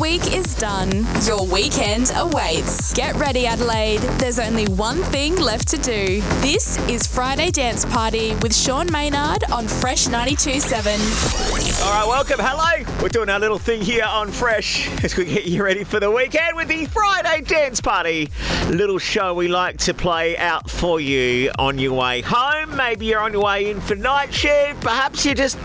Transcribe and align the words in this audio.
week 0.00 0.34
is 0.34 0.54
done. 0.54 1.06
Your 1.24 1.44
weekend 1.46 2.12
awaits. 2.14 2.92
Get 2.92 3.16
ready, 3.16 3.46
Adelaide. 3.46 4.00
There's 4.18 4.38
only 4.38 4.66
one 4.66 4.98
thing 5.04 5.36
left 5.36 5.68
to 5.68 5.76
do. 5.78 6.20
This 6.40 6.78
is 6.88 7.06
Friday 7.06 7.50
Dance 7.50 7.84
Party 7.84 8.34
with 8.36 8.54
Sean 8.54 8.90
Maynard 8.92 9.44
on 9.50 9.66
Fresh 9.66 10.06
92.7. 10.06 11.84
All 11.84 11.92
right, 11.92 12.06
welcome. 12.06 12.38
Hello. 12.38 12.84
We're 13.02 13.08
doing 13.08 13.28
our 13.28 13.40
little 13.40 13.58
thing 13.58 13.80
here 13.80 14.04
on 14.04 14.30
Fresh 14.30 14.88
as 15.04 15.16
we 15.16 15.24
get 15.24 15.46
you 15.46 15.64
ready 15.64 15.84
for 15.84 15.98
the 16.00 16.10
weekend 16.10 16.56
with 16.56 16.68
the 16.68 16.84
Friday 16.86 17.40
Dance 17.42 17.80
Party. 17.80 18.30
Little 18.68 18.98
show 18.98 19.34
we 19.34 19.48
like 19.48 19.78
to 19.78 19.94
play 19.94 20.36
out 20.36 20.70
for 20.70 21.00
you 21.00 21.50
on 21.58 21.78
your 21.78 21.94
way 21.94 22.20
home. 22.20 22.76
Maybe 22.76 23.06
you're 23.06 23.20
on 23.20 23.32
your 23.32 23.42
way 23.42 23.70
in 23.70 23.80
for 23.80 23.96
night 23.96 24.32
shift. 24.32 24.80
Perhaps 24.80 25.24
you're 25.24 25.34
just 25.34 25.58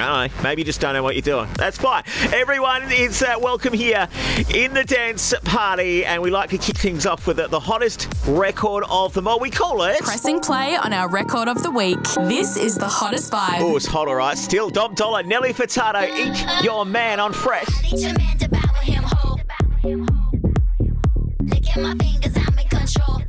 I 0.00 0.28
don't 0.28 0.36
know. 0.36 0.42
Maybe 0.42 0.62
you 0.62 0.66
just 0.66 0.80
don't 0.80 0.94
know 0.94 1.02
what 1.02 1.14
you're 1.14 1.22
doing. 1.22 1.48
That's 1.54 1.76
fine. 1.76 2.04
Everyone 2.32 2.90
is 2.90 3.22
uh, 3.22 3.36
welcome 3.40 3.72
here 3.72 4.08
in 4.54 4.72
the 4.72 4.84
dance 4.84 5.34
party, 5.44 6.04
and 6.04 6.22
we 6.22 6.30
like 6.30 6.50
to 6.50 6.58
kick 6.58 6.76
things 6.76 7.06
off 7.06 7.26
with 7.26 7.36
the, 7.36 7.48
the 7.48 7.60
hottest 7.60 8.08
record 8.26 8.84
of 8.88 9.12
them 9.14 9.28
all. 9.28 9.38
We 9.38 9.50
call 9.50 9.82
it. 9.82 9.98
Pressing 10.00 10.40
play 10.40 10.76
on 10.76 10.92
our 10.92 11.08
record 11.08 11.48
of 11.48 11.62
the 11.62 11.70
week. 11.70 12.02
This 12.28 12.56
is 12.56 12.76
the 12.76 12.88
hottest 12.88 13.30
vibe. 13.30 13.60
Oh, 13.60 13.76
it's 13.76 13.86
hot, 13.86 14.08
all 14.08 14.14
right. 14.14 14.38
Still, 14.38 14.70
Dom 14.70 14.94
Dolla, 14.94 15.22
Nelly 15.22 15.52
Furtado, 15.52 16.08
each 16.08 16.64
your 16.64 16.84
man 16.86 17.20
on 17.20 17.32
Fresh. 17.32 17.68
Each 17.84 18.04
a 18.04 18.14
man 18.18 18.36
devour 18.38 18.82
him 18.82 19.02
whole. 19.04 19.40
My 21.76 21.94
fingers, 21.94 22.36
I'm 22.36 22.58
in 22.58 22.68
control. 22.68 23.22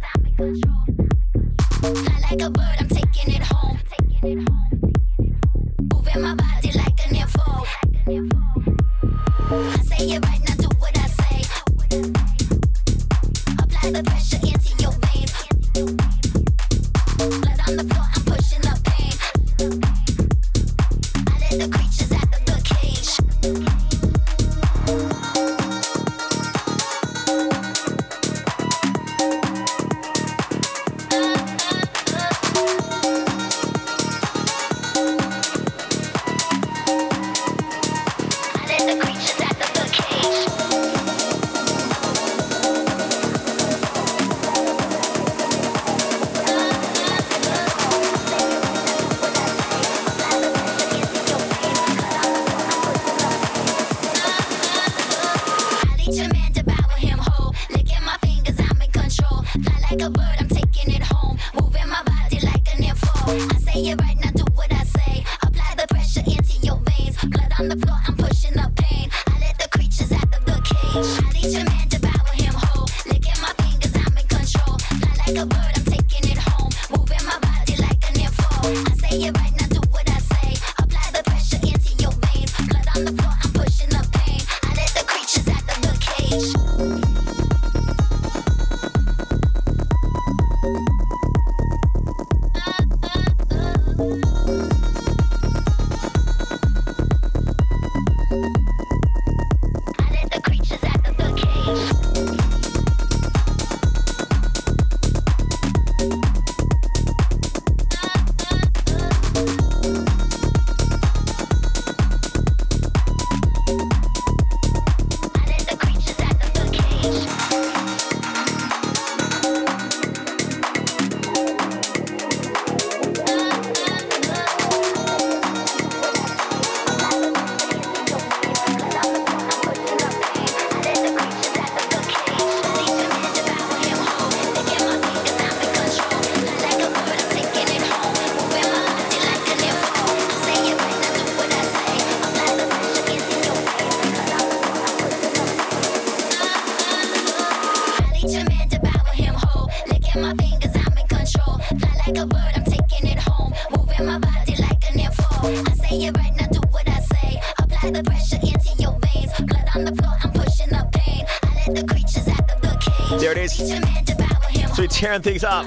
There 163.19 163.31
it 163.31 163.37
is. 163.37 163.57
Teach 163.57 163.71
a 163.71 163.81
man, 163.81 164.03
devour 164.03 164.49
him 164.49 164.69
So 164.69 164.81
we're 164.83 164.87
tearing 164.87 165.21
things 165.21 165.43
up 165.43 165.65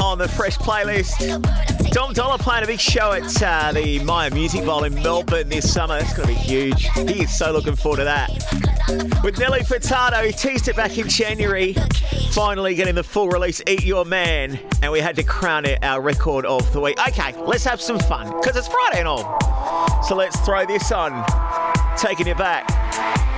on 0.00 0.18
the 0.18 0.28
Fresh 0.28 0.58
playlist. 0.58 1.18
Dom 1.92 2.12
Dolla 2.12 2.38
playing 2.38 2.64
a 2.64 2.66
big 2.66 2.80
show 2.80 3.12
at 3.12 3.42
uh, 3.42 3.72
the 3.72 3.98
Myer 4.00 4.30
Music 4.30 4.64
Bowl 4.64 4.84
in 4.84 4.94
Melbourne 4.94 5.48
this 5.48 5.72
summer. 5.72 5.98
That's 5.98 6.16
going 6.16 6.28
to 6.28 6.34
be 6.34 6.40
huge. 6.40 6.88
He 6.90 7.22
is 7.22 7.36
so 7.36 7.52
looking 7.52 7.76
forward 7.76 7.98
to 7.98 8.04
that. 8.04 8.30
With 9.22 9.38
Nelly 9.38 9.60
Furtado, 9.60 10.24
he 10.24 10.32
teased 10.32 10.68
it 10.68 10.76
back 10.76 10.96
in 10.96 11.08
January. 11.08 11.74
Finally 12.38 12.76
getting 12.76 12.94
the 12.94 13.02
full 13.02 13.28
release, 13.28 13.60
Eat 13.66 13.84
Your 13.84 14.04
Man. 14.04 14.60
And 14.80 14.92
we 14.92 15.00
had 15.00 15.16
to 15.16 15.24
crown 15.24 15.64
it 15.64 15.82
our 15.82 16.00
record 16.00 16.46
of 16.46 16.72
the 16.72 16.78
week. 16.80 16.96
Okay, 17.08 17.34
let's 17.42 17.64
have 17.64 17.80
some 17.80 17.98
fun, 17.98 18.30
because 18.38 18.56
it's 18.56 18.68
Friday 18.68 19.00
and 19.00 19.08
all. 19.08 19.40
So 20.04 20.14
let's 20.14 20.38
throw 20.46 20.64
this 20.64 20.92
on. 20.92 21.24
Taking 21.96 22.28
it 22.28 22.38
back 22.38 22.64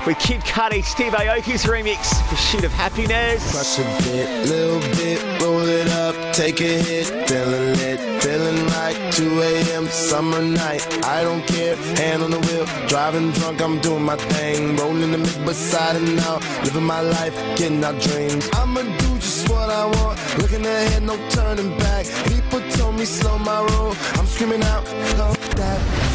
with 0.06 0.19
Kid 0.19 0.43
Cudi, 0.43 0.84
Steve 0.84 1.12
Aoki's 1.12 1.65
remix, 1.65 2.12
Pursuit 2.28 2.62
of 2.62 2.72
Happiness. 2.72 3.50
Crush 3.50 3.78
a 3.78 3.84
bit, 4.05 4.47
little 4.47 4.81
bit, 4.81 5.41
roll 5.41 5.60
it 5.60 5.89
up, 5.89 6.00
take 6.41 6.61
a 6.62 6.83
hit, 6.89 7.06
feeling 7.28 7.75
lit, 7.77 8.01
feeling 8.23 8.67
right. 8.69 8.97
2 9.12 9.43
a.m. 9.43 9.87
summer 9.89 10.41
night, 10.41 10.83
I 11.05 11.23
don't 11.23 11.47
care, 11.47 11.77
hand 12.01 12.23
on 12.23 12.31
the 12.31 12.41
wheel, 12.47 12.65
driving 12.89 13.31
drunk, 13.33 13.61
I'm 13.61 13.78
doing 13.81 14.05
my 14.05 14.17
thing, 14.17 14.75
rolling 14.77 15.10
the 15.10 15.19
mid 15.19 15.45
beside 15.45 15.97
and 15.97 16.19
out, 16.21 16.41
living 16.65 16.84
my 16.84 17.03
life, 17.03 17.34
getting 17.59 17.84
our 17.84 17.92
dreams. 18.07 18.48
I'ma 18.54 18.81
do 19.03 19.10
just 19.16 19.51
what 19.51 19.69
I 19.69 19.84
want, 19.84 20.16
looking 20.39 20.65
ahead, 20.65 21.03
no 21.03 21.16
turning 21.28 21.77
back. 21.78 22.07
People 22.33 22.60
told 22.71 22.95
me 22.95 23.04
slow 23.04 23.37
my 23.39 23.60
roll, 23.72 23.95
I'm 24.19 24.27
screaming 24.27 24.63
out, 24.63 24.89
fuck 24.89 25.41
that. 25.60 26.09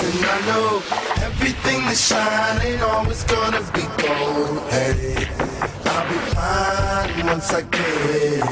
And 0.00 0.24
I 0.24 0.46
know 0.46 0.76
everything 1.26 1.80
that's 1.86 2.06
shining 2.06 2.80
always 2.82 3.24
gonna 3.24 3.60
be 3.74 3.82
gold 4.00 4.70
Hey, 4.70 5.26
I'll 5.84 6.08
be 6.08 6.18
fine 6.34 7.26
once 7.26 7.52
I 7.52 7.62
get 7.62 7.80
it. 8.22 8.42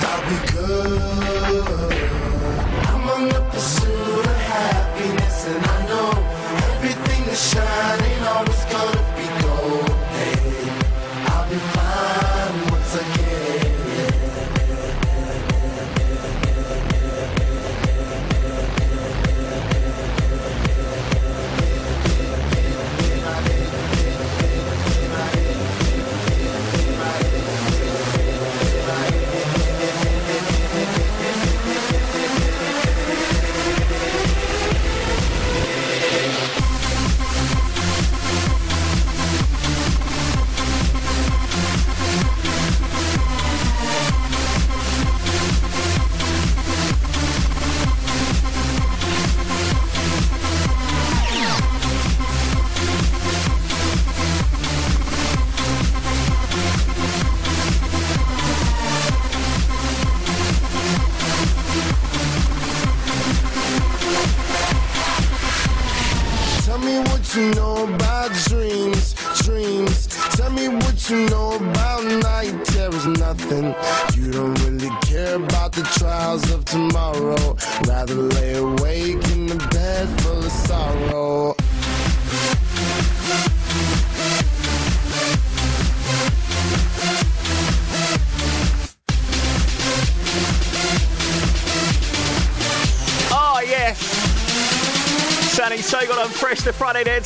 I'll 0.00 0.22
be 0.30 0.52
good. 0.52 1.19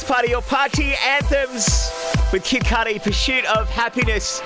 party 0.06 0.28
your 0.28 0.42
party 0.42 0.92
anthems 1.02 1.90
with 2.30 2.44
Kid 2.44 2.62
Cudi, 2.64 3.02
Pursuit 3.02 3.44
of 3.46 3.70
Happiness. 3.70 4.42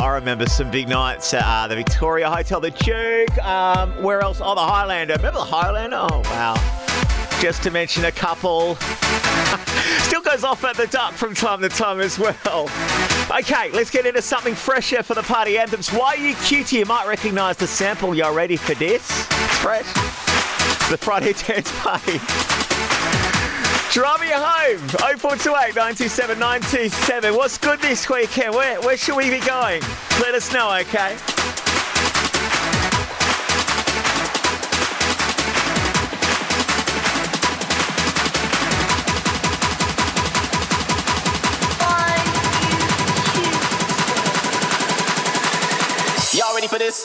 I 0.00 0.08
remember 0.08 0.46
some 0.46 0.70
big 0.70 0.88
nights 0.88 1.32
at 1.32 1.44
uh, 1.44 1.66
the 1.66 1.76
Victoria 1.76 2.28
Hotel, 2.30 2.60
the 2.60 2.70
Duke, 2.70 3.38
um, 3.44 4.02
where 4.02 4.20
else? 4.20 4.40
Oh, 4.42 4.54
the 4.54 4.60
Highlander. 4.60 5.14
Remember 5.14 5.38
the 5.38 5.44
Highlander? 5.44 5.96
Oh, 5.98 6.20
wow. 6.26 7.40
Just 7.40 7.62
to 7.62 7.70
mention 7.70 8.04
a 8.04 8.12
couple. 8.12 8.74
Still 10.00 10.20
goes 10.20 10.44
off 10.44 10.62
at 10.64 10.76
the 10.76 10.86
duck 10.88 11.14
from 11.14 11.34
time 11.34 11.60
to 11.62 11.70
time 11.70 12.00
as 12.00 12.18
well. 12.18 12.68
Okay, 13.30 13.70
let's 13.70 13.90
get 13.90 14.04
into 14.04 14.20
something 14.20 14.54
fresher 14.54 15.02
for 15.02 15.14
the 15.14 15.22
party 15.22 15.56
anthems. 15.56 15.90
Why 15.90 16.08
are 16.08 16.16
you 16.16 16.34
cutie? 16.36 16.78
You 16.78 16.86
might 16.86 17.06
recognise 17.06 17.56
the 17.56 17.66
sample. 17.66 18.14
Y'all 18.14 18.34
ready 18.34 18.56
for 18.56 18.74
this? 18.74 19.02
It's 19.08 19.58
fresh. 19.58 19.86
It's 19.86 20.90
the 20.90 20.98
Friday 20.98 21.32
dance 21.46 21.72
party. 21.80 22.67
Drive 23.92 24.20
me 24.20 24.28
home. 24.30 24.78
0428 24.88 25.74
97 25.74 26.38
97. 26.38 27.34
What's 27.34 27.58
good 27.58 27.80
this 27.80 28.08
weekend? 28.08 28.54
Where, 28.54 28.80
where 28.82 28.96
should 28.96 29.16
we 29.16 29.30
be 29.30 29.40
going? 29.40 29.82
Let 30.20 30.34
us 30.34 30.52
know, 30.52 30.76
okay? 30.80 31.16
ready 46.58 46.66
for 46.66 46.78
this? 46.78 47.04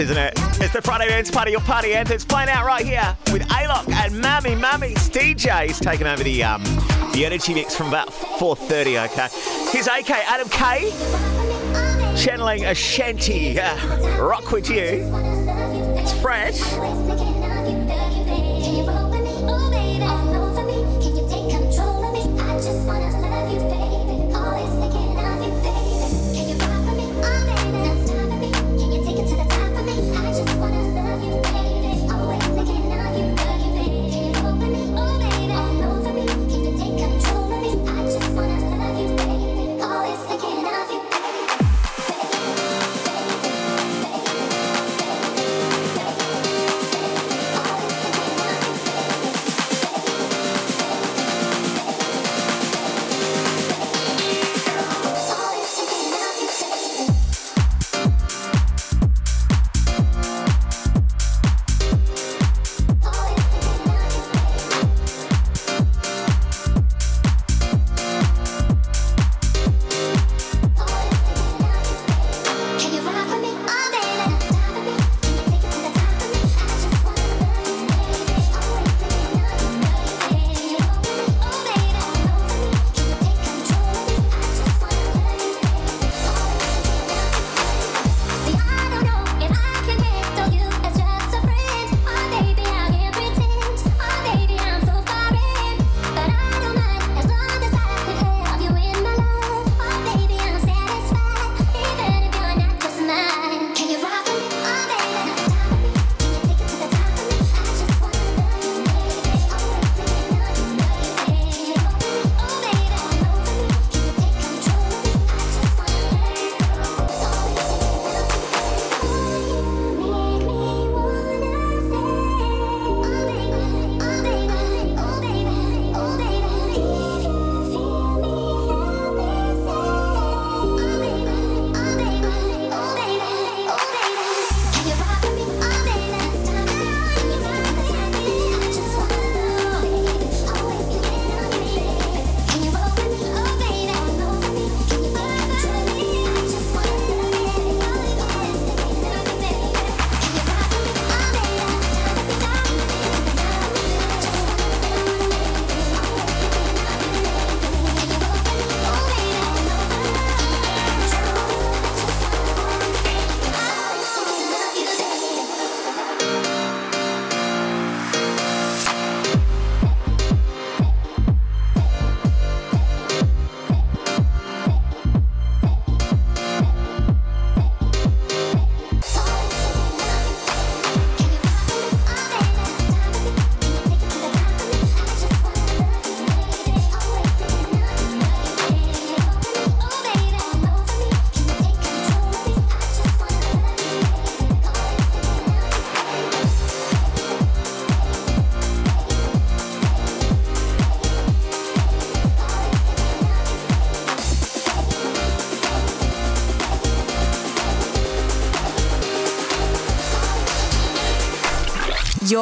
isn't 0.00 0.16
it? 0.16 0.32
It's 0.60 0.72
the 0.72 0.82
Friday 0.82 1.08
night's 1.08 1.30
Party, 1.30 1.52
your 1.52 1.60
party 1.60 1.94
anthems 1.94 2.24
playing 2.24 2.48
out 2.48 2.64
right 2.64 2.84
here 2.84 3.16
with 3.32 3.42
Alok 3.48 3.88
and 3.92 4.18
Mammy 4.18 4.54
Mammy's 4.54 5.08
is 5.08 5.78
taking 5.78 6.06
over 6.06 6.22
the 6.22 6.42
um 6.42 6.62
the 7.12 7.24
energy 7.24 7.54
mix 7.54 7.76
from 7.76 7.88
about 7.88 8.08
4:30. 8.08 9.04
Okay, 9.06 9.28
here's 9.70 9.86
AK 9.86 10.10
Adam 10.10 10.48
K 10.48 10.90
channeling 12.16 12.64
Ashanti 12.64 13.58
uh, 13.58 14.18
Rock 14.20 14.50
with 14.50 14.68
you. 14.70 15.10
It's 15.96 16.12
fresh. 16.20 16.60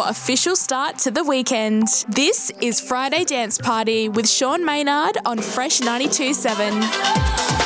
Your 0.02 0.10
official 0.10 0.56
start 0.56 0.98
to 0.98 1.10
the 1.10 1.22
weekend. 1.22 1.86
This 2.08 2.50
is 2.60 2.80
Friday 2.80 3.24
Dance 3.24 3.58
Party 3.58 4.08
with 4.08 4.28
Sean 4.28 4.64
Maynard 4.64 5.18
on 5.24 5.38
Fresh 5.38 5.80
92.7. 5.80 7.62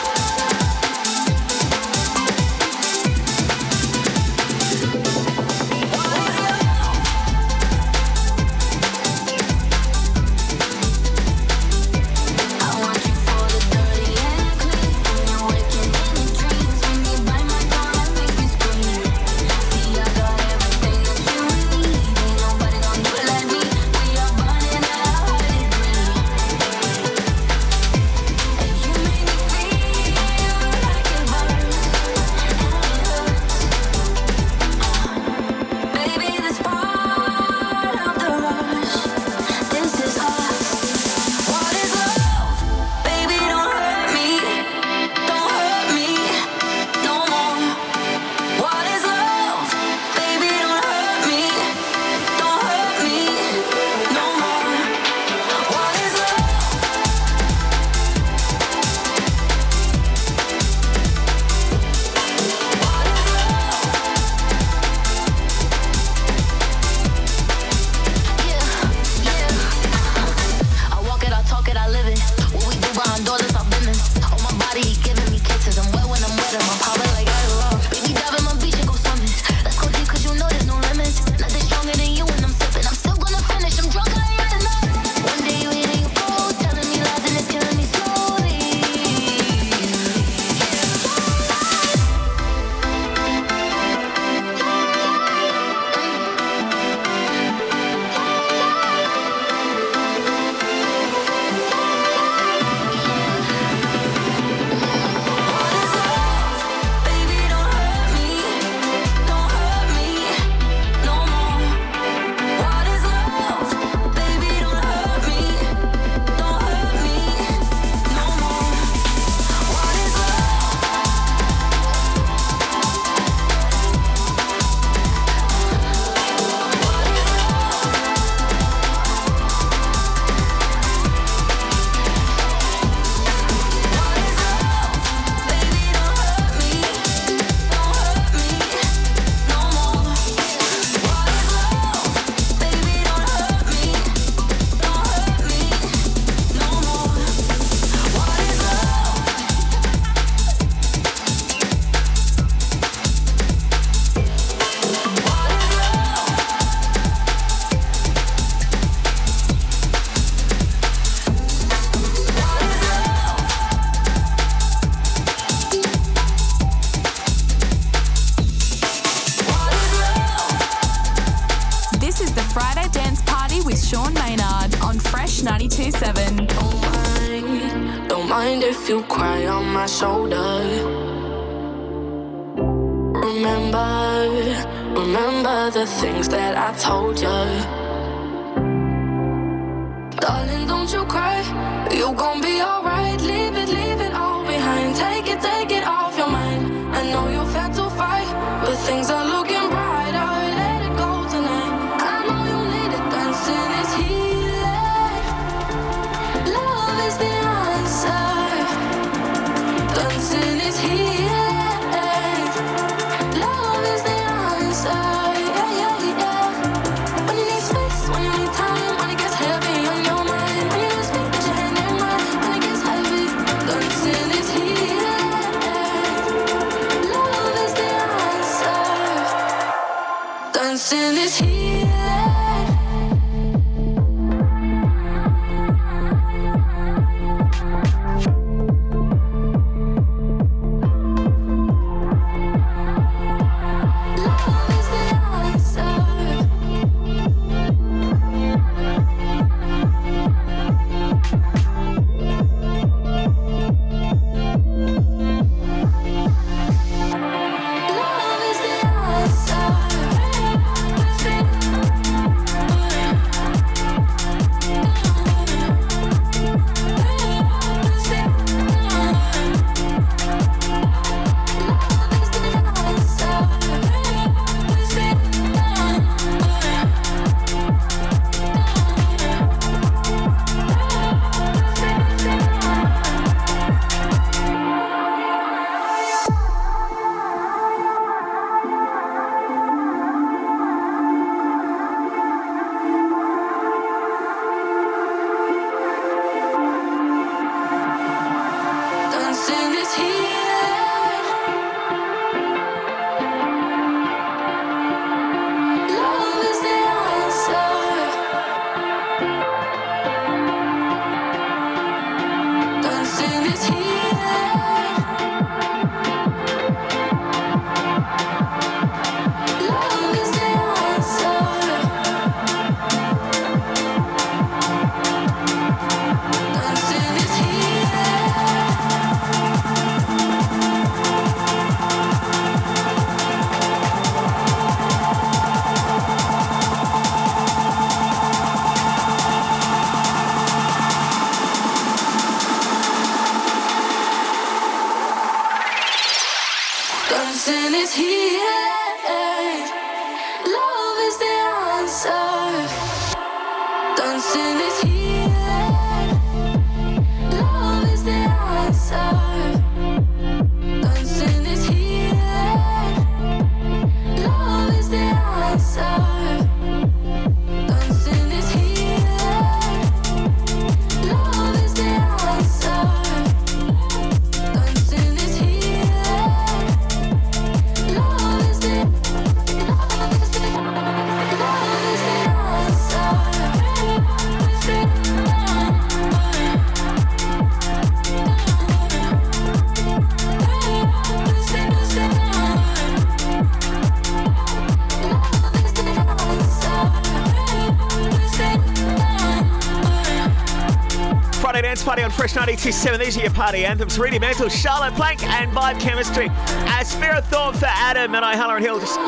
Fresh 402.29 402.49
92.7. 402.49 402.99
These 402.99 403.19
are 403.19 403.21
your 403.21 403.31
party 403.31 403.65
anthems. 403.65 404.01
Rudimental, 404.01 404.49
Charlotte 404.49 404.95
Plank, 404.95 405.23
and 405.23 405.53
Vibe 405.53 405.79
Chemistry. 405.79 406.29
Uh, 406.29 406.83
Spirit 406.83 407.25
Thought 407.27 407.55
for 407.55 407.67
Adam 407.67 408.17
and 408.17 408.25
I, 408.25 408.33
and 408.33 408.65
Hill. 408.65 408.81
Just, 408.81 408.99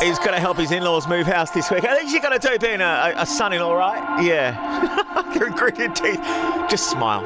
he's 0.00 0.18
going 0.18 0.30
to 0.30 0.38
help 0.38 0.58
his 0.58 0.70
in-laws 0.70 1.08
move 1.08 1.26
house 1.26 1.50
this 1.50 1.72
week. 1.72 1.82
I 1.84 1.96
think 1.96 2.12
you 2.12 2.20
got 2.20 2.40
to 2.40 2.48
do 2.48 2.56
being 2.56 2.80
a, 2.80 3.14
a 3.16 3.26
son-in-law, 3.26 3.74
right? 3.74 4.22
Yeah. 4.22 5.24
Gritted 5.56 5.96
teeth. 5.96 6.20
Just 6.70 6.88
smile 6.88 7.24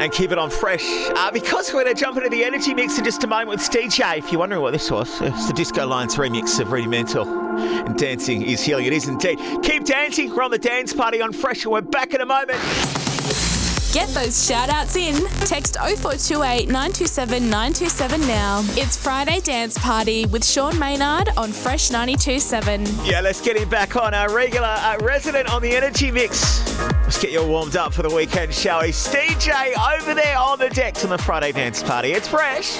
and 0.00 0.10
keep 0.10 0.32
it 0.32 0.38
on 0.38 0.48
fresh. 0.48 0.86
Uh, 1.10 1.30
because 1.30 1.74
we're 1.74 1.84
going 1.84 1.94
to 1.94 2.00
jump 2.00 2.16
into 2.16 2.30
the 2.30 2.42
energy 2.42 2.72
mix 2.72 2.96
in 2.96 3.04
just 3.04 3.22
a 3.22 3.26
moment 3.26 3.50
with 3.50 3.60
SteJay. 3.60 4.16
If 4.16 4.32
you're 4.32 4.38
wondering 4.38 4.62
what 4.62 4.72
this 4.72 4.90
was, 4.90 5.20
it's 5.20 5.46
the 5.46 5.52
Disco 5.52 5.86
Lines 5.86 6.16
remix 6.16 6.58
of 6.58 6.72
Rudimental. 6.72 7.28
And 7.58 7.98
dancing 7.98 8.40
is 8.40 8.62
healing. 8.62 8.86
It 8.86 8.94
is 8.94 9.08
indeed. 9.08 9.38
Keep 9.62 9.84
dancing. 9.84 10.34
We're 10.34 10.42
on 10.42 10.50
the 10.50 10.58
dance 10.58 10.94
party 10.94 11.20
on 11.20 11.34
Fresh, 11.34 11.64
and 11.64 11.72
we're 11.72 11.82
back 11.82 12.14
in 12.14 12.22
a 12.22 12.26
moment. 12.26 12.58
Get 13.96 14.10
those 14.10 14.46
shout 14.46 14.68
outs 14.68 14.94
in. 14.94 15.14
Text 15.46 15.78
0428 15.78 16.66
927 16.66 17.44
927 17.44 18.20
now. 18.28 18.60
It's 18.72 18.94
Friday 18.94 19.40
Dance 19.40 19.78
Party 19.78 20.26
with 20.26 20.44
Sean 20.44 20.78
Maynard 20.78 21.30
on 21.38 21.50
Fresh 21.50 21.90
927. 21.90 22.84
Yeah, 23.06 23.22
let's 23.22 23.40
get 23.40 23.56
him 23.56 23.70
back 23.70 23.96
on 23.96 24.12
our 24.12 24.30
regular 24.30 24.66
uh, 24.68 24.98
resident 25.00 25.50
on 25.50 25.62
the 25.62 25.74
energy 25.74 26.10
mix. 26.10 26.78
Let's 27.04 27.18
get 27.18 27.32
you 27.32 27.40
all 27.40 27.48
warmed 27.48 27.76
up 27.76 27.94
for 27.94 28.02
the 28.02 28.14
weekend, 28.14 28.52
shall 28.52 28.82
we? 28.82 28.88
SteJay 28.88 29.72
over 29.98 30.12
there 30.12 30.36
on 30.36 30.58
the 30.58 30.68
decks 30.68 31.02
on 31.02 31.08
the 31.08 31.16
Friday 31.16 31.52
Dance 31.52 31.82
Party. 31.82 32.12
It's 32.12 32.28
fresh. 32.28 32.76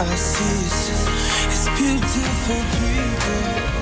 I 0.00 0.14
see. 0.14 0.66
Is, 0.66 1.08
is 1.52 1.68
beautiful. 1.76 2.62
people, 2.78 3.77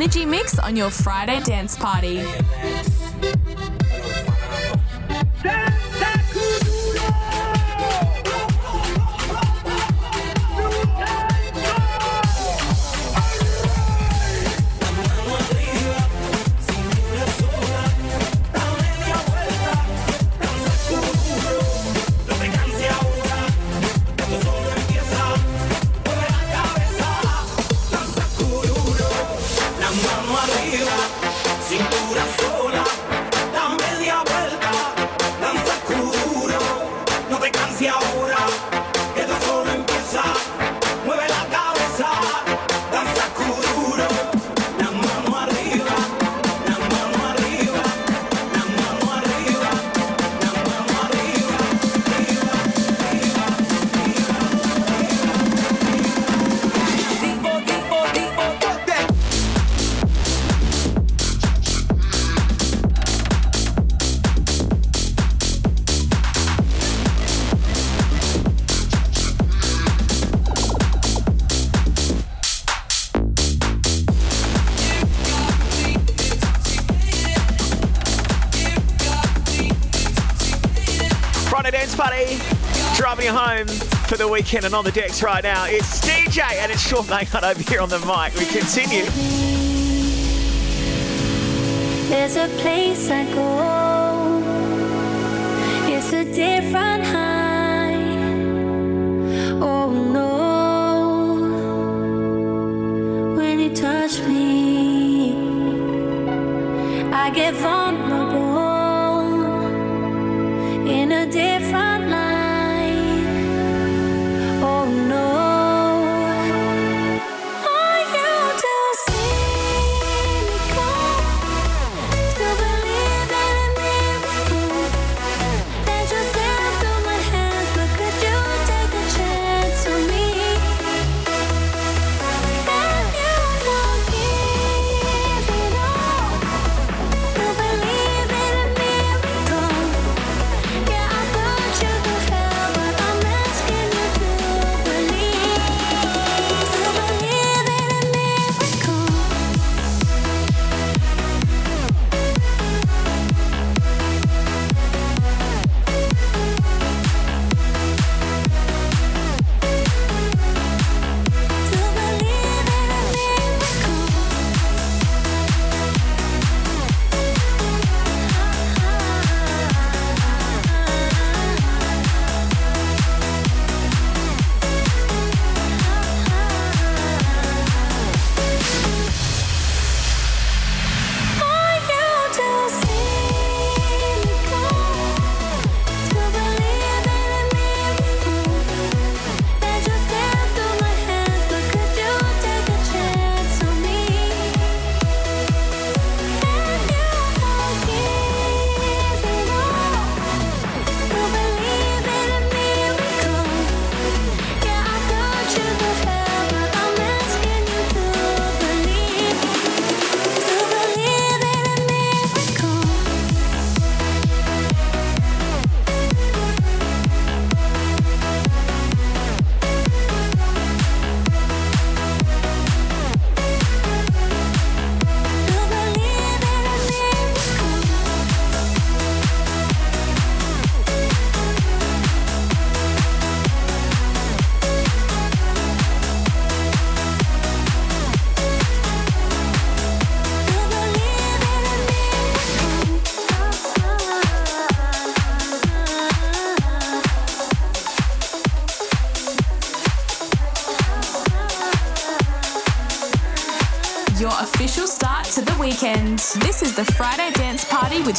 Energy 0.00 0.24
Mix 0.24 0.58
on 0.58 0.76
your 0.76 0.88
Friday 0.88 1.40
dance 1.40 1.76
party. 1.76 2.24
home 83.30 83.66
for 84.08 84.16
the 84.16 84.26
weekend 84.26 84.64
and 84.64 84.74
on 84.74 84.84
the 84.84 84.92
decks 84.92 85.22
right 85.22 85.42
now. 85.42 85.64
It's 85.66 86.00
DJ 86.00 86.42
and 86.42 86.70
it's 86.72 86.80
Sean 86.80 87.06
Maynard 87.06 87.44
over 87.44 87.62
here 87.62 87.80
on 87.80 87.88
the 87.88 87.98
mic. 88.00 88.34
We 88.34 88.46
continue. 88.46 89.04
There's 92.08 92.36
a 92.36 92.48
place 92.60 93.10
I 93.10 93.24
go. 93.32 94.42
It's 95.92 96.12
a 96.12 96.24
different. 96.24 97.29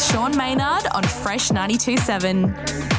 Sean 0.02 0.36
Maynard 0.36 0.88
on 0.94 1.04
Fresh 1.04 1.52
927. 1.52 2.91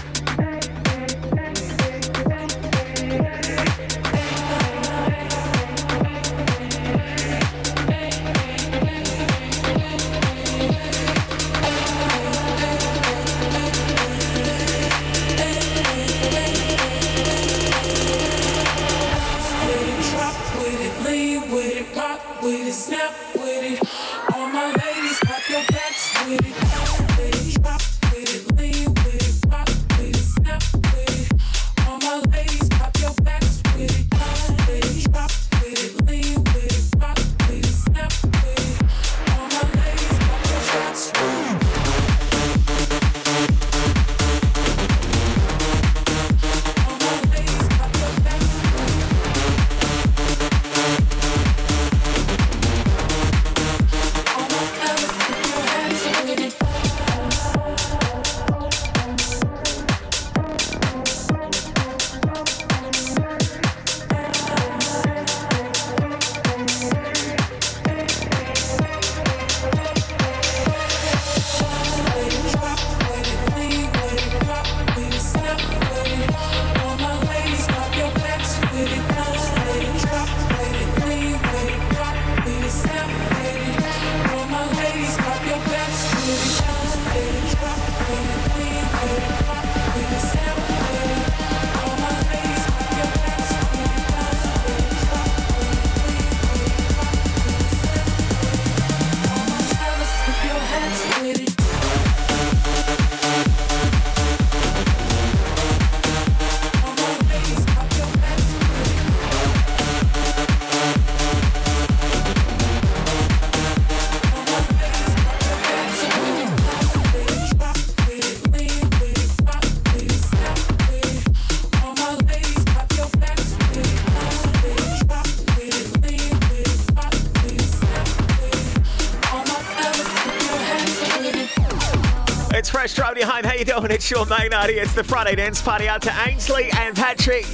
It's 133.92 134.10
your 134.10 134.24
main 134.24 134.52
here. 134.52 134.82
It's 134.82 134.94
the 134.94 135.04
Friday 135.04 135.34
Dance 135.34 135.60
Party 135.60 135.86
out 135.86 136.00
to 136.00 136.12
Ainsley 136.26 136.70
and 136.78 136.96
Patrick. 136.96 137.44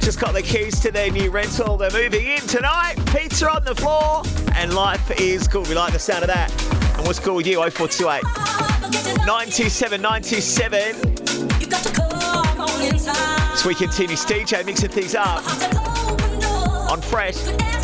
Just 0.00 0.20
got 0.20 0.32
the 0.32 0.40
keys 0.40 0.78
to 0.78 0.92
their 0.92 1.10
new 1.10 1.32
rental. 1.32 1.76
They're 1.76 1.90
moving 1.90 2.26
in 2.26 2.38
tonight. 2.42 2.94
Pizza 3.06 3.50
on 3.50 3.64
the 3.64 3.74
floor. 3.74 4.22
And 4.54 4.72
life 4.72 5.10
is 5.20 5.48
cool. 5.48 5.64
We 5.64 5.74
like 5.74 5.92
the 5.92 5.98
sound 5.98 6.22
of 6.22 6.28
that. 6.28 6.52
And 6.96 7.04
what's 7.08 7.18
cool 7.18 7.34
with 7.34 7.44
you? 7.48 7.56
0428 7.56 8.22
927 9.26 10.00
927. 10.00 10.94
So 13.56 13.68
we 13.68 13.74
continue 13.74 14.14
DJ 14.14 14.64
mixing 14.64 14.90
things 14.90 15.16
up 15.16 15.44
on 16.88 17.00
Fresh. 17.00 17.77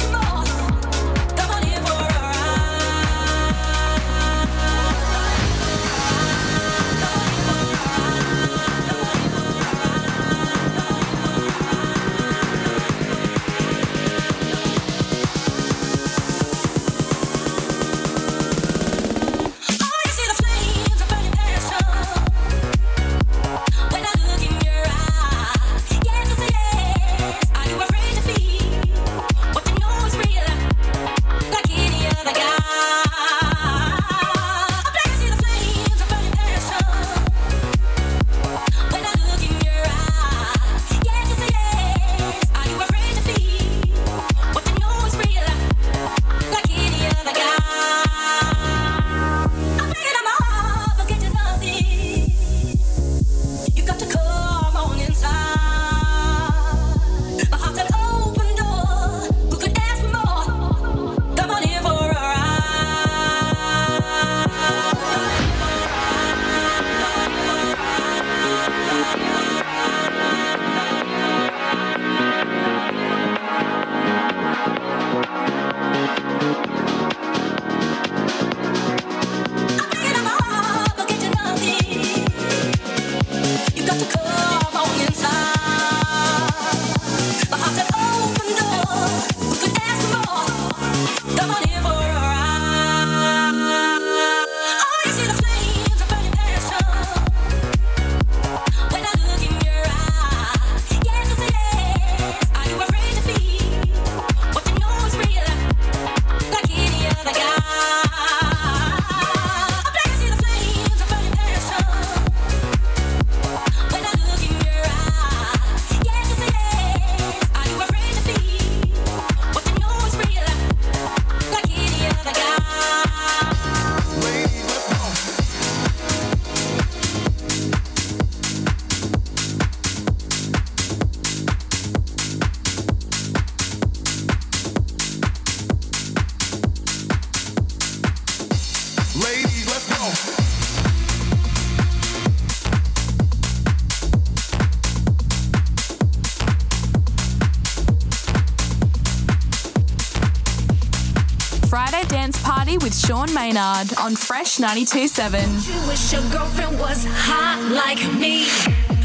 Sean 153.24 153.34
Maynard 153.34 153.96
on 153.98 154.16
Fresh 154.16 154.58
92.7. 154.58 155.68
You 155.68 155.88
wish 155.88 156.12
your 156.12 156.22
girlfriend 156.30 156.78
was 156.78 157.04
hot 157.08 157.70
like 157.72 157.98
me. 158.18 158.46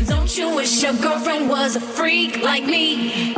Don't 0.08 0.36
you 0.38 0.56
wish 0.56 0.84
your 0.84 0.94
girlfriend 0.94 1.50
was 1.50 1.76
a 1.76 1.80
freak 1.80 2.42
like 2.42 2.66
me? 2.66 3.34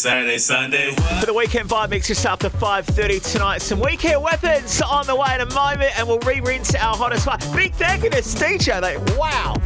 Saturday, 0.00 0.38
Sunday. 0.38 0.92
for 1.20 1.26
the 1.26 1.34
weekend 1.34 1.68
vibe 1.68 1.90
mix 1.90 2.08
just 2.08 2.24
after 2.24 2.48
5.30 2.48 3.32
tonight. 3.32 3.60
Some 3.60 3.80
weekend 3.80 4.22
weapons 4.22 4.80
on 4.80 5.06
the 5.06 5.14
way 5.14 5.34
in 5.34 5.42
a 5.42 5.52
moment 5.52 5.92
and 5.98 6.08
we'll 6.08 6.18
re-rinse 6.20 6.74
our 6.74 6.96
hottest 6.96 7.26
five. 7.26 7.38
Big 7.54 7.74
thank 7.74 8.04
you 8.04 8.08
to 8.08 8.16
DJ. 8.16 8.80
They, 8.80 8.96
wow. 9.18 9.56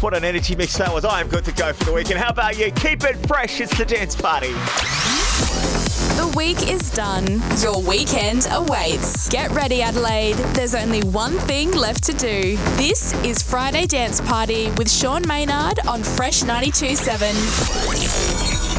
What 0.00 0.14
an 0.14 0.24
energy 0.24 0.54
mix 0.56 0.76
that 0.76 0.92
was. 0.92 1.06
I 1.06 1.22
am 1.22 1.28
good 1.28 1.46
to 1.46 1.52
go 1.52 1.72
for 1.72 1.84
the 1.84 1.94
weekend. 1.94 2.20
How 2.20 2.28
about 2.28 2.58
you? 2.58 2.70
Keep 2.72 3.04
it 3.04 3.16
fresh. 3.26 3.62
It's 3.62 3.78
the 3.78 3.86
dance 3.86 4.14
party. 4.14 4.52
The 6.18 6.34
week 6.36 6.68
is 6.68 6.90
done. 6.90 7.40
Your 7.62 7.80
weekend 7.80 8.46
awaits. 8.50 9.30
Get 9.30 9.50
ready, 9.52 9.80
Adelaide. 9.80 10.36
There's 10.52 10.74
only 10.74 11.00
one 11.02 11.32
thing 11.32 11.70
left 11.70 12.04
to 12.04 12.12
do. 12.12 12.56
This 12.76 13.14
is 13.24 13.42
Friday 13.42 13.86
Dance 13.86 14.20
Party 14.20 14.70
with 14.72 14.90
Sean 14.90 15.26
Maynard 15.26 15.78
on 15.86 16.02
Fresh 16.02 16.42
92.7. 16.42 18.07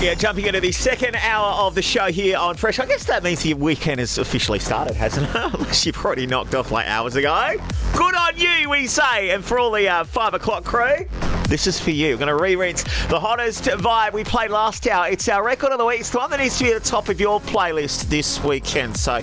Yeah, 0.01 0.13
jumping 0.13 0.45
into 0.45 0.61
the 0.61 0.71
second 0.71 1.17
hour 1.17 1.67
of 1.67 1.75
the 1.75 1.81
show 1.81 2.05
here 2.05 2.37
on 2.37 2.55
Fresh. 2.55 2.79
I 2.79 2.85
guess 2.85 3.03
that 3.03 3.21
means 3.21 3.43
the 3.43 3.53
weekend 3.53 3.99
has 3.99 4.17
officially 4.17 4.57
started, 4.57 4.95
hasn't 4.95 5.27
it? 5.27 5.35
Unless 5.53 5.85
you've 5.85 6.05
already 6.05 6.25
knocked 6.25 6.55
off 6.55 6.71
like 6.71 6.87
hours 6.87 7.17
ago. 7.17 7.55
Good 7.91 8.15
on 8.15 8.37
you, 8.37 8.69
we 8.69 8.87
say. 8.87 9.31
And 9.31 9.43
for 9.43 9.59
all 9.59 9.71
the 9.71 9.89
uh, 9.89 10.05
five 10.05 10.33
o'clock 10.33 10.63
crew, 10.63 11.05
this 11.49 11.67
is 11.67 11.81
for 11.81 11.91
you. 11.91 12.11
We're 12.11 12.25
going 12.25 12.37
to 12.37 12.41
re-rinse 12.41 12.83
the 13.07 13.19
hottest 13.19 13.65
vibe 13.65 14.13
we 14.13 14.23
played 14.23 14.51
last 14.51 14.87
hour. 14.87 15.09
It's 15.09 15.27
our 15.27 15.43
record 15.43 15.73
of 15.73 15.79
the 15.79 15.85
week. 15.85 15.99
It's 15.99 16.11
the 16.11 16.19
one 16.19 16.29
that 16.29 16.39
needs 16.39 16.57
to 16.59 16.63
be 16.63 16.71
at 16.71 16.81
the 16.81 16.89
top 16.89 17.09
of 17.09 17.19
your 17.19 17.41
playlist 17.41 18.03
this 18.03 18.41
weekend. 18.41 18.95
So 18.95 19.21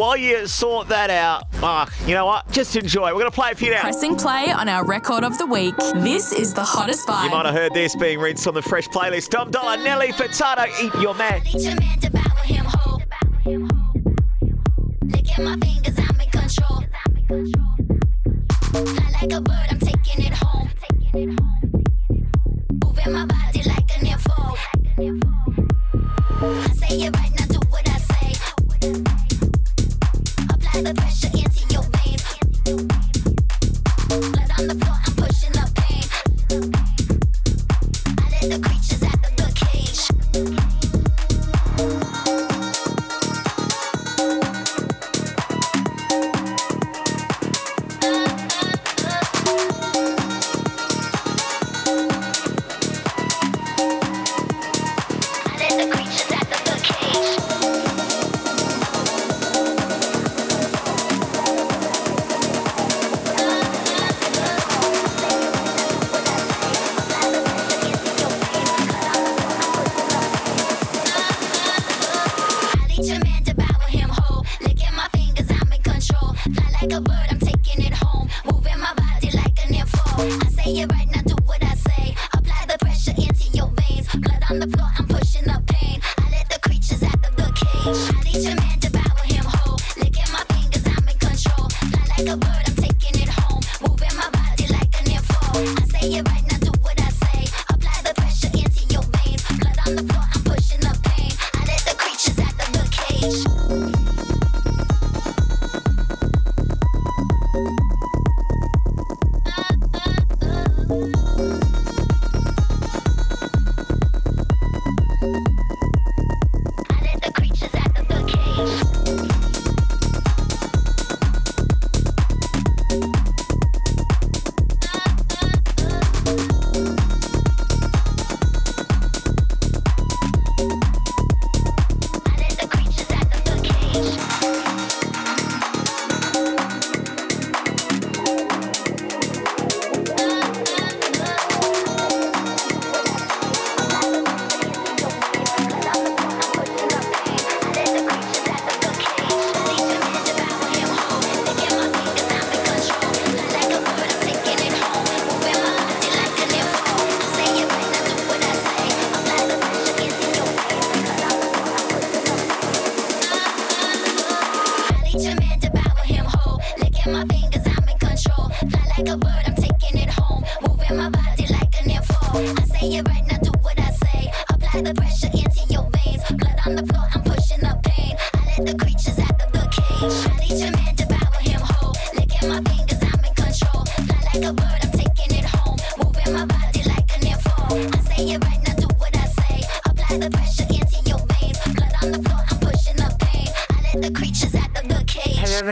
while 0.00 0.16
you 0.16 0.46
sort 0.46 0.88
that 0.88 1.10
out, 1.10 1.44
ah, 1.56 1.86
you 2.06 2.14
know 2.14 2.24
what? 2.24 2.50
Just 2.50 2.74
enjoy. 2.74 3.08
We're 3.08 3.20
going 3.20 3.24
to 3.26 3.30
play 3.30 3.50
it 3.50 3.58
for 3.58 3.64
you 3.66 3.72
now. 3.72 3.82
Pressing 3.82 4.16
play 4.16 4.50
on 4.50 4.66
our 4.66 4.84
record 4.84 5.24
of 5.24 5.36
the 5.36 5.44
week. 5.44 5.76
This 5.96 6.32
is 6.32 6.54
the 6.54 6.64
hottest 6.64 7.06
vibe. 7.06 7.24
You 7.24 7.30
might 7.30 7.44
have 7.44 7.54
heard 7.54 7.74
this 7.74 7.94
being 7.94 8.18
rinsed 8.18 8.48
on 8.48 8.54
the 8.54 8.62
Fresh 8.62 8.88
playlist. 8.88 9.28
Dom 9.28 9.50
Dolla, 9.50 9.76
Nelly 9.76 10.12
Furtado, 10.12 10.66
Eat 10.82 10.94
Your 11.02 11.14
Man. 11.14 11.42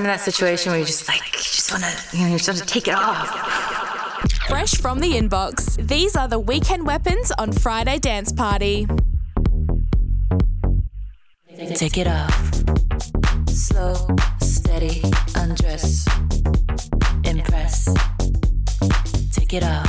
In 0.09 0.17
that 0.17 0.23
situation 0.23 0.73
where 0.73 0.81
you 0.81 0.87
just 0.87 1.07
like, 1.07 1.21
you 1.35 1.43
just 1.43 1.71
want 1.71 1.85
to, 1.85 2.17
you 2.17 2.23
know, 2.25 2.33
you 2.33 2.39
just 2.39 2.49
want 2.49 2.59
to 2.59 2.65
take 2.65 2.89
it 2.89 2.95
off. 2.95 3.29
Fresh 4.49 4.77
from 4.77 5.01
the 5.01 5.13
inbox, 5.13 5.77
these 5.87 6.17
are 6.17 6.27
the 6.27 6.39
weekend 6.39 6.87
weapons 6.87 7.31
on 7.39 7.53
Friday 7.53 7.99
Dance 7.99 8.33
Party. 8.33 8.87
Take 11.75 11.99
it 11.99 12.07
off. 12.07 12.55
Slow, 13.49 13.95
steady, 14.41 15.03
undress. 15.35 16.07
Impress. 17.25 17.95
Take 19.33 19.53
it 19.53 19.63
off. 19.63 19.88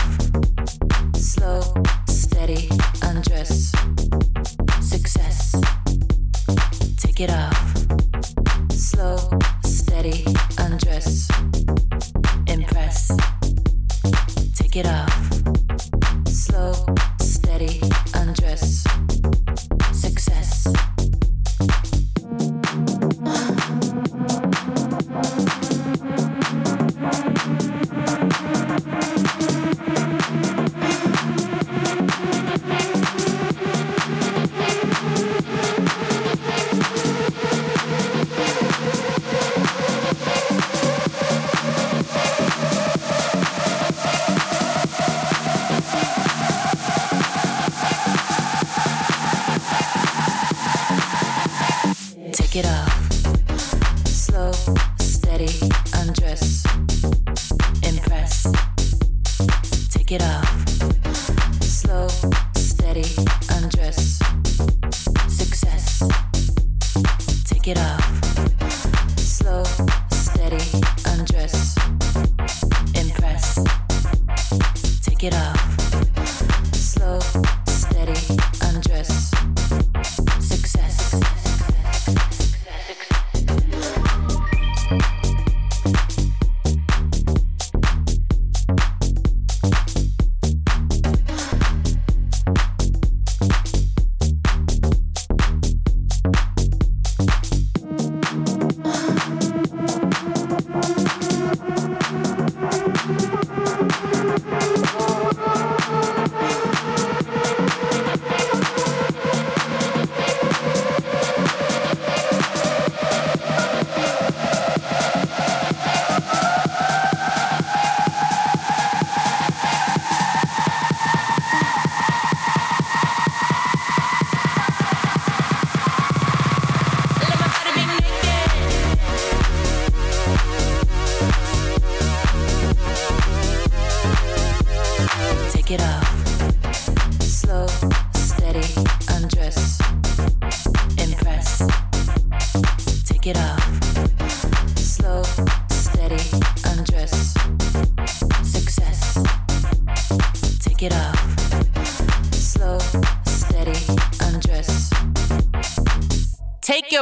Take 52.51 52.65
it 52.65 52.67
off. 52.67 52.98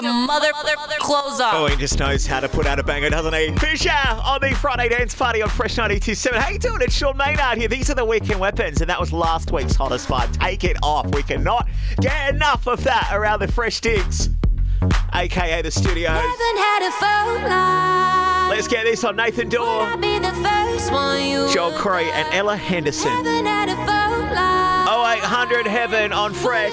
Your 0.03 0.13
mother 0.13 0.51
clothes 0.99 1.39
off. 1.39 1.53
Oh, 1.55 1.65
he 1.67 1.75
just 1.75 1.97
knows 1.97 2.27
how 2.27 2.39
to 2.39 2.47
put 2.47 2.67
out 2.67 2.79
a 2.79 2.83
banger, 2.83 3.09
doesn't 3.09 3.33
he? 3.33 3.51
Fisher 3.57 3.89
on 3.89 4.41
the 4.41 4.53
Friday 4.55 4.89
Dance 4.89 5.15
Party 5.15 5.41
on 5.41 5.49
Fresh 5.49 5.75
92.7. 5.75 6.33
How 6.33 6.49
you 6.49 6.59
doing? 6.59 6.81
It's 6.81 6.93
Sean 6.93 7.17
Maynard 7.17 7.57
here. 7.57 7.67
These 7.67 7.89
are 7.89 7.95
the 7.95 8.05
weekend 8.05 8.39
weapons, 8.39 8.81
and 8.81 8.89
that 8.89 8.99
was 8.99 9.11
last 9.11 9.51
week's 9.51 9.75
hottest 9.75 10.07
five. 10.07 10.31
Take 10.37 10.63
it 10.63 10.77
off. 10.83 11.07
We 11.15 11.23
cannot 11.23 11.67
get 11.99 12.33
enough 12.33 12.67
of 12.67 12.83
that 12.83 13.09
around 13.11 13.39
the 13.39 13.47
Fresh 13.47 13.81
Digs, 13.81 14.29
aka 15.13 15.61
the 15.61 15.71
studios. 15.71 16.11
Had 16.11 16.83
a 16.83 17.47
line. 17.47 18.49
Let's 18.49 18.67
get 18.67 18.85
this 18.85 19.03
on 19.03 19.15
Nathan 19.15 19.49
Dawe, 19.49 19.97
be 19.97 20.19
the 20.19 20.31
first 20.31 20.91
one 20.91 21.23
you 21.23 21.51
Joel 21.53 21.71
Corry, 21.71 22.09
and 22.11 22.33
Ella 22.33 22.55
Henderson. 22.55 23.11
had 23.25 23.69
a 23.69 23.77
0800 24.87 25.67
Heaven 25.67 26.13
on 26.13 26.33
Fresh. 26.33 26.71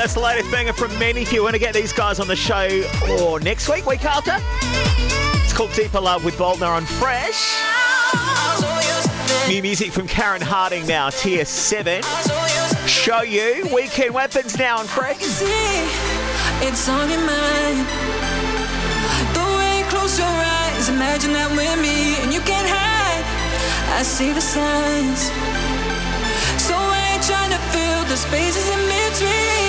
that's 0.00 0.14
the 0.14 0.20
latest 0.20 0.50
banger 0.50 0.72
from 0.72 0.98
Men. 0.98 1.18
If 1.18 1.30
you 1.30 1.42
want 1.42 1.52
to 1.52 1.58
get 1.58 1.74
these 1.74 1.92
guys 1.92 2.20
on 2.20 2.26
the 2.26 2.34
show 2.34 2.82
or 3.20 3.38
next 3.38 3.68
week, 3.68 3.84
week 3.84 4.02
after, 4.06 4.32
it's 5.44 5.52
called 5.52 5.74
Deeper 5.74 6.00
Love 6.00 6.24
with 6.24 6.36
Volner 6.36 6.68
on 6.68 6.86
Fresh. 6.86 7.36
New 9.46 9.60
music 9.60 9.92
from 9.92 10.08
Karen 10.08 10.40
Harding 10.40 10.86
now, 10.86 11.10
tier 11.10 11.44
7. 11.44 12.02
Show 12.86 13.20
you 13.20 13.68
Weekend 13.74 14.14
Weapons 14.14 14.56
now 14.58 14.78
on 14.78 14.86
Fresh. 14.86 15.18
It's 15.20 16.88
on 16.88 17.10
your 17.10 17.20
mind. 17.20 17.84
The 19.36 19.44
way 19.58 19.80
you 19.80 19.84
close 19.92 20.18
your 20.18 20.28
eyes, 20.28 20.88
imagine 20.88 21.34
that 21.34 21.50
with 21.52 21.76
me, 21.76 22.16
and 22.24 22.32
you 22.32 22.40
can't 22.40 22.68
hide. 22.72 23.24
I 23.98 24.02
see 24.02 24.32
the 24.32 24.40
signs. 24.40 25.28
So 26.56 26.72
I 26.72 27.12
ain't 27.12 27.22
trying 27.22 27.50
to 27.50 27.60
fill 27.68 28.04
the 28.08 28.16
spaces 28.16 28.66
in 28.70 28.80
between. 28.88 29.59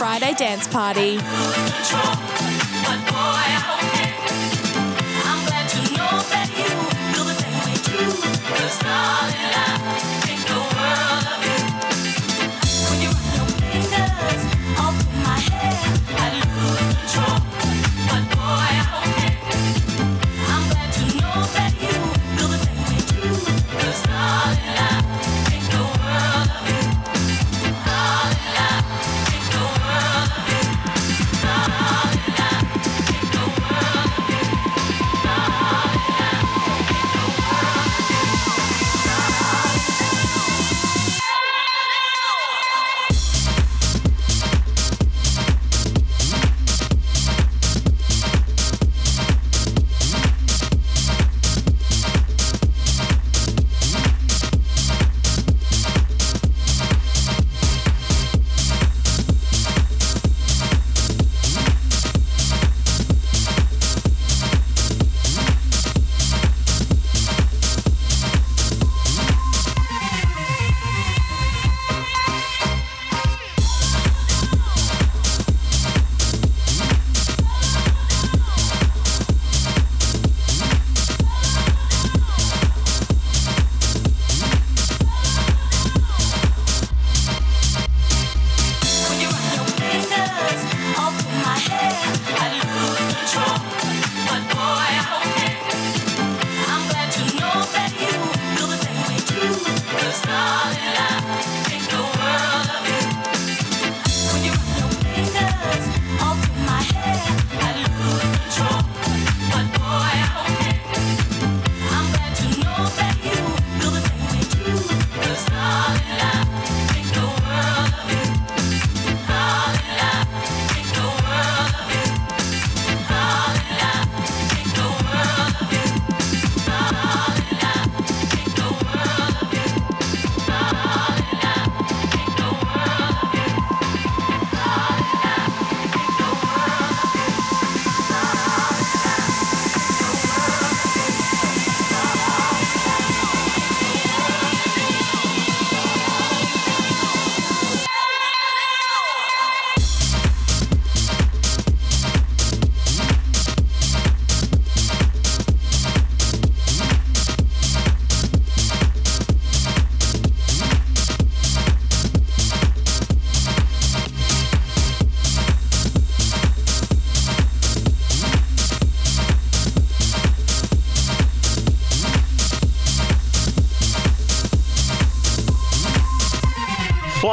Friday 0.00 0.32
Dance 0.32 0.66
Party. 0.66 1.18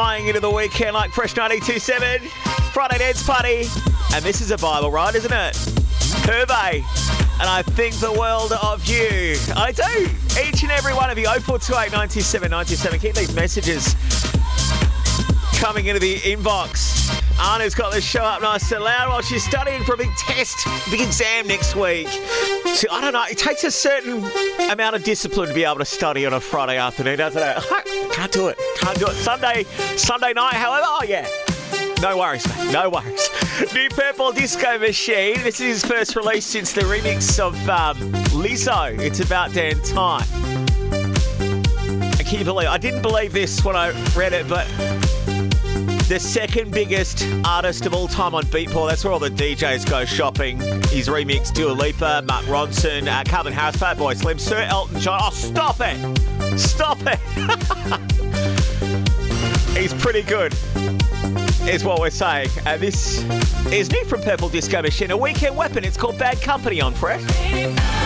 Flying 0.07 0.27
into 0.29 0.39
the 0.39 0.49
weekend 0.49 0.93
like 0.93 1.11
Fresh 1.11 1.35
927, 1.35 2.29
Friday 2.71 2.97
Dance 2.97 3.21
Party. 3.27 3.65
And 4.13 4.23
this 4.23 4.39
is 4.39 4.51
a 4.51 4.57
Bible 4.57 4.89
ride, 4.89 5.15
isn't 5.15 5.33
it? 5.33 5.57
Hervey. 6.23 6.77
And 7.41 7.49
I 7.49 7.61
think 7.61 7.93
the 7.95 8.13
world 8.13 8.53
of 8.53 8.85
you. 8.85 9.35
I 9.57 9.73
do. 9.73 10.09
Each 10.41 10.63
and 10.63 10.71
every 10.71 10.93
one 10.93 11.09
of 11.09 11.17
you. 11.17 11.25
0428 11.25 11.91
97 11.91 12.49
97. 12.49 12.99
Keep 13.01 13.15
these 13.15 13.35
messages 13.35 13.95
coming 15.59 15.87
into 15.87 15.99
the 15.99 16.15
inbox. 16.19 17.11
Anna's 17.41 17.75
got 17.75 17.91
the 17.91 17.99
show 17.99 18.23
up 18.23 18.41
nice 18.41 18.71
and 18.71 18.85
loud 18.85 19.09
while 19.09 19.21
she's 19.21 19.43
studying 19.43 19.83
for 19.83 19.95
a 19.95 19.97
big 19.97 20.15
test, 20.15 20.55
big 20.89 21.01
exam 21.01 21.47
next 21.47 21.75
week. 21.75 22.07
So 22.77 22.87
I 22.91 23.01
don't 23.01 23.13
know, 23.13 23.23
it 23.27 23.39
takes 23.39 23.63
a 23.63 23.71
certain 23.71 24.23
amount 24.69 24.95
of 24.95 25.03
discipline 25.03 25.47
to 25.47 25.55
be 25.55 25.63
able 25.63 25.79
to 25.79 25.85
study 25.85 26.27
on 26.27 26.33
a 26.33 26.39
Friday 26.39 26.77
afternoon, 26.77 27.17
doesn't 27.17 27.41
it? 27.41 28.11
Can't 28.11 28.31
do 28.31 28.49
it. 28.49 28.59
Can't 28.77 28.99
do 28.99 29.07
it. 29.07 29.15
Sunday, 29.15 29.63
Sunday 29.95 30.31
night, 30.33 30.53
however, 30.53 30.85
oh 30.85 31.03
yeah. 31.03 31.27
No 32.03 32.19
worries, 32.19 32.47
mate. 32.47 32.71
No 32.71 32.91
worries. 32.91 33.31
New 33.73 33.89
Purple 33.89 34.31
Disco 34.31 34.77
Machine. 34.77 35.41
This 35.41 35.59
is 35.59 35.81
his 35.81 35.85
first 35.85 36.15
release 36.15 36.45
since 36.45 36.71
the 36.71 36.81
remix 36.81 37.39
of 37.39 37.55
um, 37.67 37.97
Lizzo. 38.25 38.99
It's 38.99 39.21
about 39.21 39.53
damn 39.53 39.81
time. 39.81 40.27
I 42.19 42.23
can't 42.23 42.45
believe 42.45 42.67
I 42.67 42.77
didn't 42.77 43.01
believe 43.01 43.33
this 43.33 43.65
when 43.65 43.75
I 43.75 43.89
read 44.15 44.33
it, 44.33 44.47
but 44.47 44.67
the 46.07 46.19
second 46.19 46.71
biggest 46.71 47.27
artist 47.43 47.85
of 47.85 47.93
all 47.93 48.07
time 48.07 48.33
on 48.33 48.43
Beatport. 48.45 48.89
That's 48.89 49.03
where 49.03 49.11
all 49.11 49.19
the 49.19 49.29
DJs 49.29 49.89
go 49.89 50.05
shopping. 50.05 50.57
He's 50.89 51.09
remixed 51.09 51.53
Dua 51.53 51.71
Lipa, 51.71 52.23
Mark 52.25 52.45
Ronson, 52.45 53.07
uh, 53.07 53.23
Calvin 53.25 53.51
Harris, 53.51 53.75
Fatboy 53.75 54.15
Slim, 54.15 54.39
Sir 54.39 54.59
Elton 54.61 55.01
John. 55.01 55.19
Oh, 55.21 55.31
stop 55.31 55.77
it! 55.81 55.97
Stop 56.57 56.99
it! 57.01 57.19
He's 59.77 59.93
pretty 59.93 60.21
good, 60.23 60.53
is 61.67 61.83
what 61.83 61.99
we're 61.99 62.09
saying. 62.09 62.49
And 62.65 62.81
this 62.81 63.23
is 63.71 63.91
new 63.91 64.05
from 64.05 64.21
Purple 64.21 64.47
Disco 64.47 64.81
Machine, 64.81 65.11
a 65.11 65.17
weekend 65.17 65.57
weapon. 65.57 65.83
It's 65.83 65.97
called 65.97 66.17
Bad 66.17 66.41
Company 66.41 66.79
on 66.79 66.93
Fresh. 66.93 67.96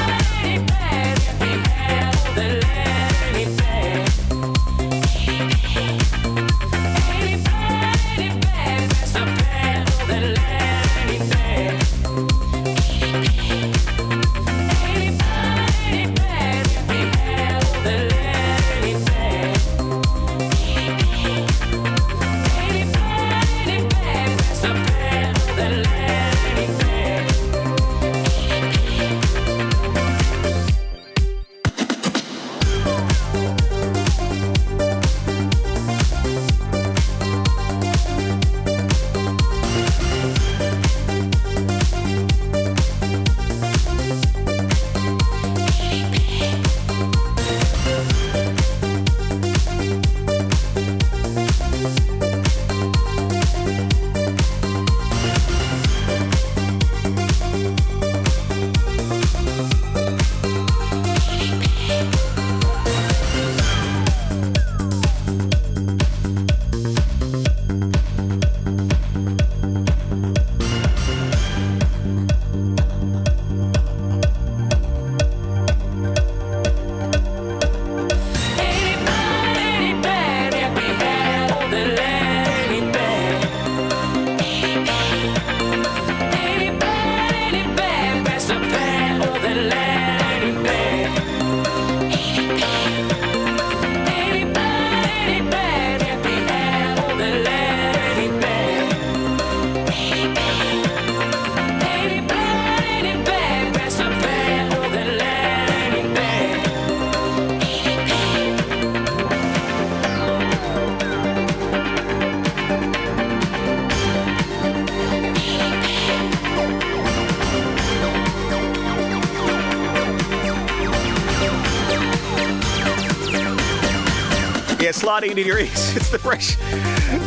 Sliding 125.11 125.31
into 125.31 125.43
your 125.43 125.59
ears. 125.59 125.93
It's 125.97 126.09
the 126.09 126.17
Fresh 126.17 126.55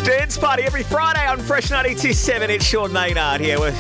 Dance 0.07 0.39
Party 0.39 0.63
every 0.63 0.83
Friday 0.83 1.27
on 1.27 1.39
Fresh 1.39 1.69
92.7. 1.69 2.49
It's 2.49 2.65
Sean 2.65 2.91
Maynard 2.91 3.43
here 3.43 3.61
with 3.61 3.79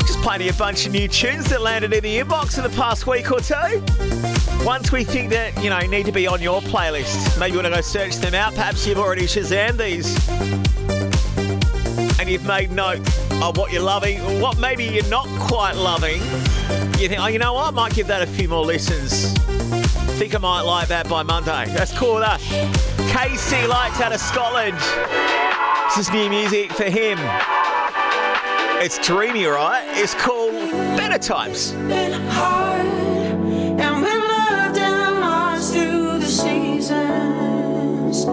just 0.00 0.20
playing 0.20 0.48
a 0.48 0.52
bunch 0.54 0.84
of 0.86 0.90
new 0.90 1.06
tunes 1.06 1.48
that 1.50 1.60
landed 1.60 1.92
in 1.92 2.02
the 2.02 2.18
inbox 2.18 2.56
in 2.56 2.64
the 2.68 2.76
past 2.76 3.06
week 3.06 3.30
or 3.30 3.38
two. 3.38 3.84
Once 4.66 4.90
we 4.90 5.04
think 5.04 5.30
that, 5.30 5.56
you 5.62 5.70
know, 5.70 5.78
need 5.78 6.06
to 6.06 6.10
be 6.10 6.26
on 6.26 6.42
your 6.42 6.60
playlist, 6.60 7.38
maybe 7.38 7.52
you 7.52 7.58
want 7.58 7.68
to 7.68 7.72
go 7.72 7.80
search 7.80 8.16
them 8.16 8.34
out. 8.34 8.52
Perhaps 8.52 8.84
you've 8.84 8.98
already 8.98 9.26
Shazam 9.26 9.76
these 9.76 10.18
and 12.18 12.28
you've 12.28 12.44
made 12.46 12.72
note 12.72 12.98
of 13.40 13.56
what 13.58 13.70
you're 13.70 13.80
loving, 13.80 14.18
what 14.40 14.58
maybe 14.58 14.86
you're 14.86 15.08
not 15.08 15.28
quite 15.38 15.76
loving. 15.76 16.20
You 17.00 17.08
think, 17.08 17.20
oh, 17.20 17.28
you 17.28 17.38
know 17.38 17.52
what? 17.52 17.68
I 17.68 17.70
might 17.70 17.94
give 17.94 18.08
that 18.08 18.22
a 18.22 18.26
few 18.26 18.48
more 18.48 18.64
listens. 18.64 19.32
I 20.22 20.24
think 20.26 20.36
I 20.36 20.38
might 20.38 20.60
like 20.60 20.86
that 20.86 21.08
by 21.08 21.24
Monday. 21.24 21.64
That's 21.70 21.92
cool 21.98 22.18
us. 22.18 22.46
Casey 23.10 23.66
Lights 23.66 24.00
out 24.00 24.12
of 24.12 24.20
Scotland. 24.20 24.78
This 25.88 26.06
is 26.06 26.12
new 26.12 26.30
music 26.30 26.70
for 26.70 26.84
him. 26.84 27.18
It's 28.80 29.04
dreamy, 29.04 29.46
right? 29.46 29.82
It's 29.98 30.14
called 30.14 30.52
Better 30.96 31.18
Times. 31.18 31.72
and 31.72 31.90
we 34.00 34.14
loved 34.14 34.78
and 34.78 35.20
lost 35.20 35.72
through 35.72 36.20
the 36.20 36.26
seasons. 36.26 38.24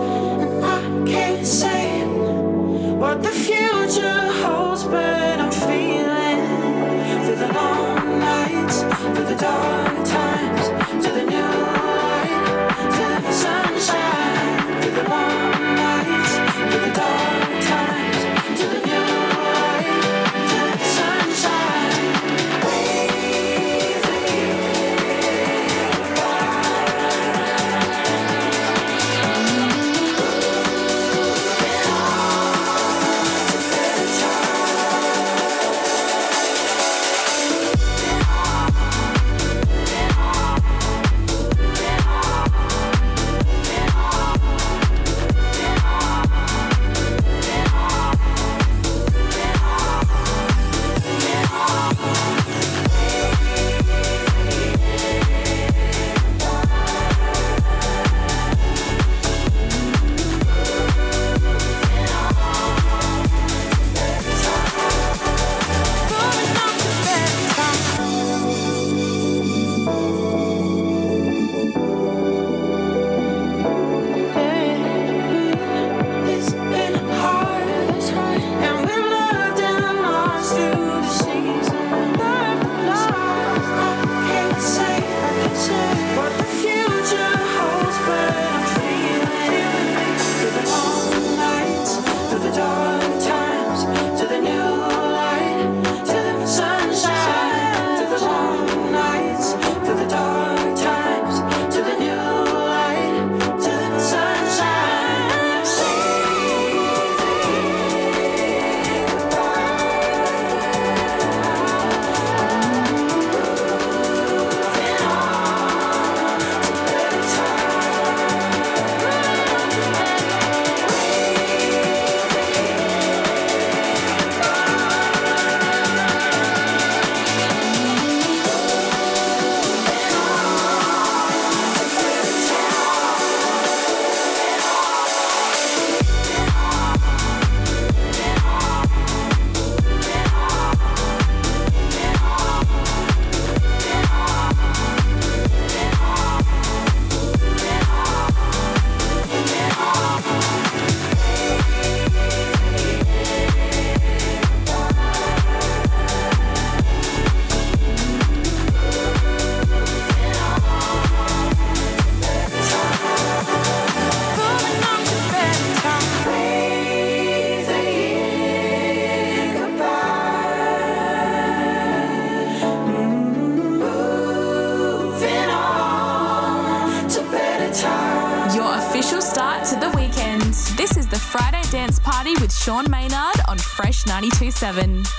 92.7. 184.60 185.19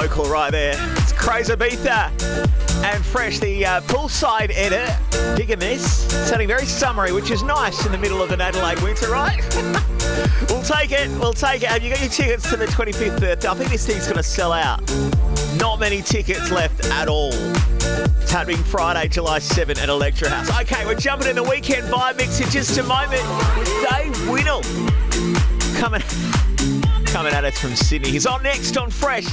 vocal 0.00 0.24
right 0.24 0.50
there. 0.50 0.74
It's 0.96 1.12
Crazy 1.12 1.54
Beatha 1.54 2.10
and 2.84 3.04
Fresh, 3.04 3.38
the 3.38 3.64
uh, 3.64 3.80
poolside 3.82 4.50
edit. 4.52 4.90
Digging 5.36 5.60
this. 5.60 6.02
Sounding 6.28 6.48
very 6.48 6.66
summery, 6.66 7.12
which 7.12 7.30
is 7.30 7.44
nice 7.44 7.86
in 7.86 7.92
the 7.92 7.98
middle 7.98 8.20
of 8.20 8.32
an 8.32 8.40
Adelaide 8.40 8.80
winter, 8.80 9.08
right? 9.08 9.40
we'll 10.48 10.62
take 10.62 10.90
it. 10.90 11.08
We'll 11.20 11.32
take 11.32 11.62
it. 11.62 11.68
Have 11.68 11.84
you 11.84 11.90
got 11.90 12.00
your 12.00 12.10
tickets 12.10 12.50
to 12.50 12.56
the 12.56 12.66
25th 12.66 13.20
birthday? 13.20 13.48
I 13.48 13.54
think 13.54 13.70
this 13.70 13.86
thing's 13.86 14.04
going 14.04 14.16
to 14.16 14.22
sell 14.24 14.52
out. 14.52 14.80
Not 15.58 15.78
many 15.78 16.02
tickets 16.02 16.50
left 16.50 16.84
at 16.86 17.06
all. 17.06 17.30
It's 17.32 18.32
happening 18.32 18.56
Friday, 18.64 19.06
July 19.06 19.38
7 19.38 19.78
at 19.78 19.88
Electra 19.88 20.28
House. 20.28 20.60
Okay, 20.62 20.84
we're 20.86 20.96
jumping 20.96 21.28
in 21.28 21.36
the 21.36 21.42
weekend 21.44 21.84
vibe 21.84 22.16
mix 22.16 22.40
in 22.40 22.50
just 22.50 22.76
a 22.78 22.82
moment 22.82 23.22
with 23.56 23.70
Dave 23.88 24.28
Winnel 24.28 24.62
coming, 25.78 26.02
coming 27.14 27.32
at 27.32 27.44
us 27.44 27.56
from 27.56 27.76
Sydney. 27.76 28.10
He's 28.10 28.26
on 28.26 28.42
next 28.42 28.76
on 28.76 28.90
Fresh. 28.90 29.26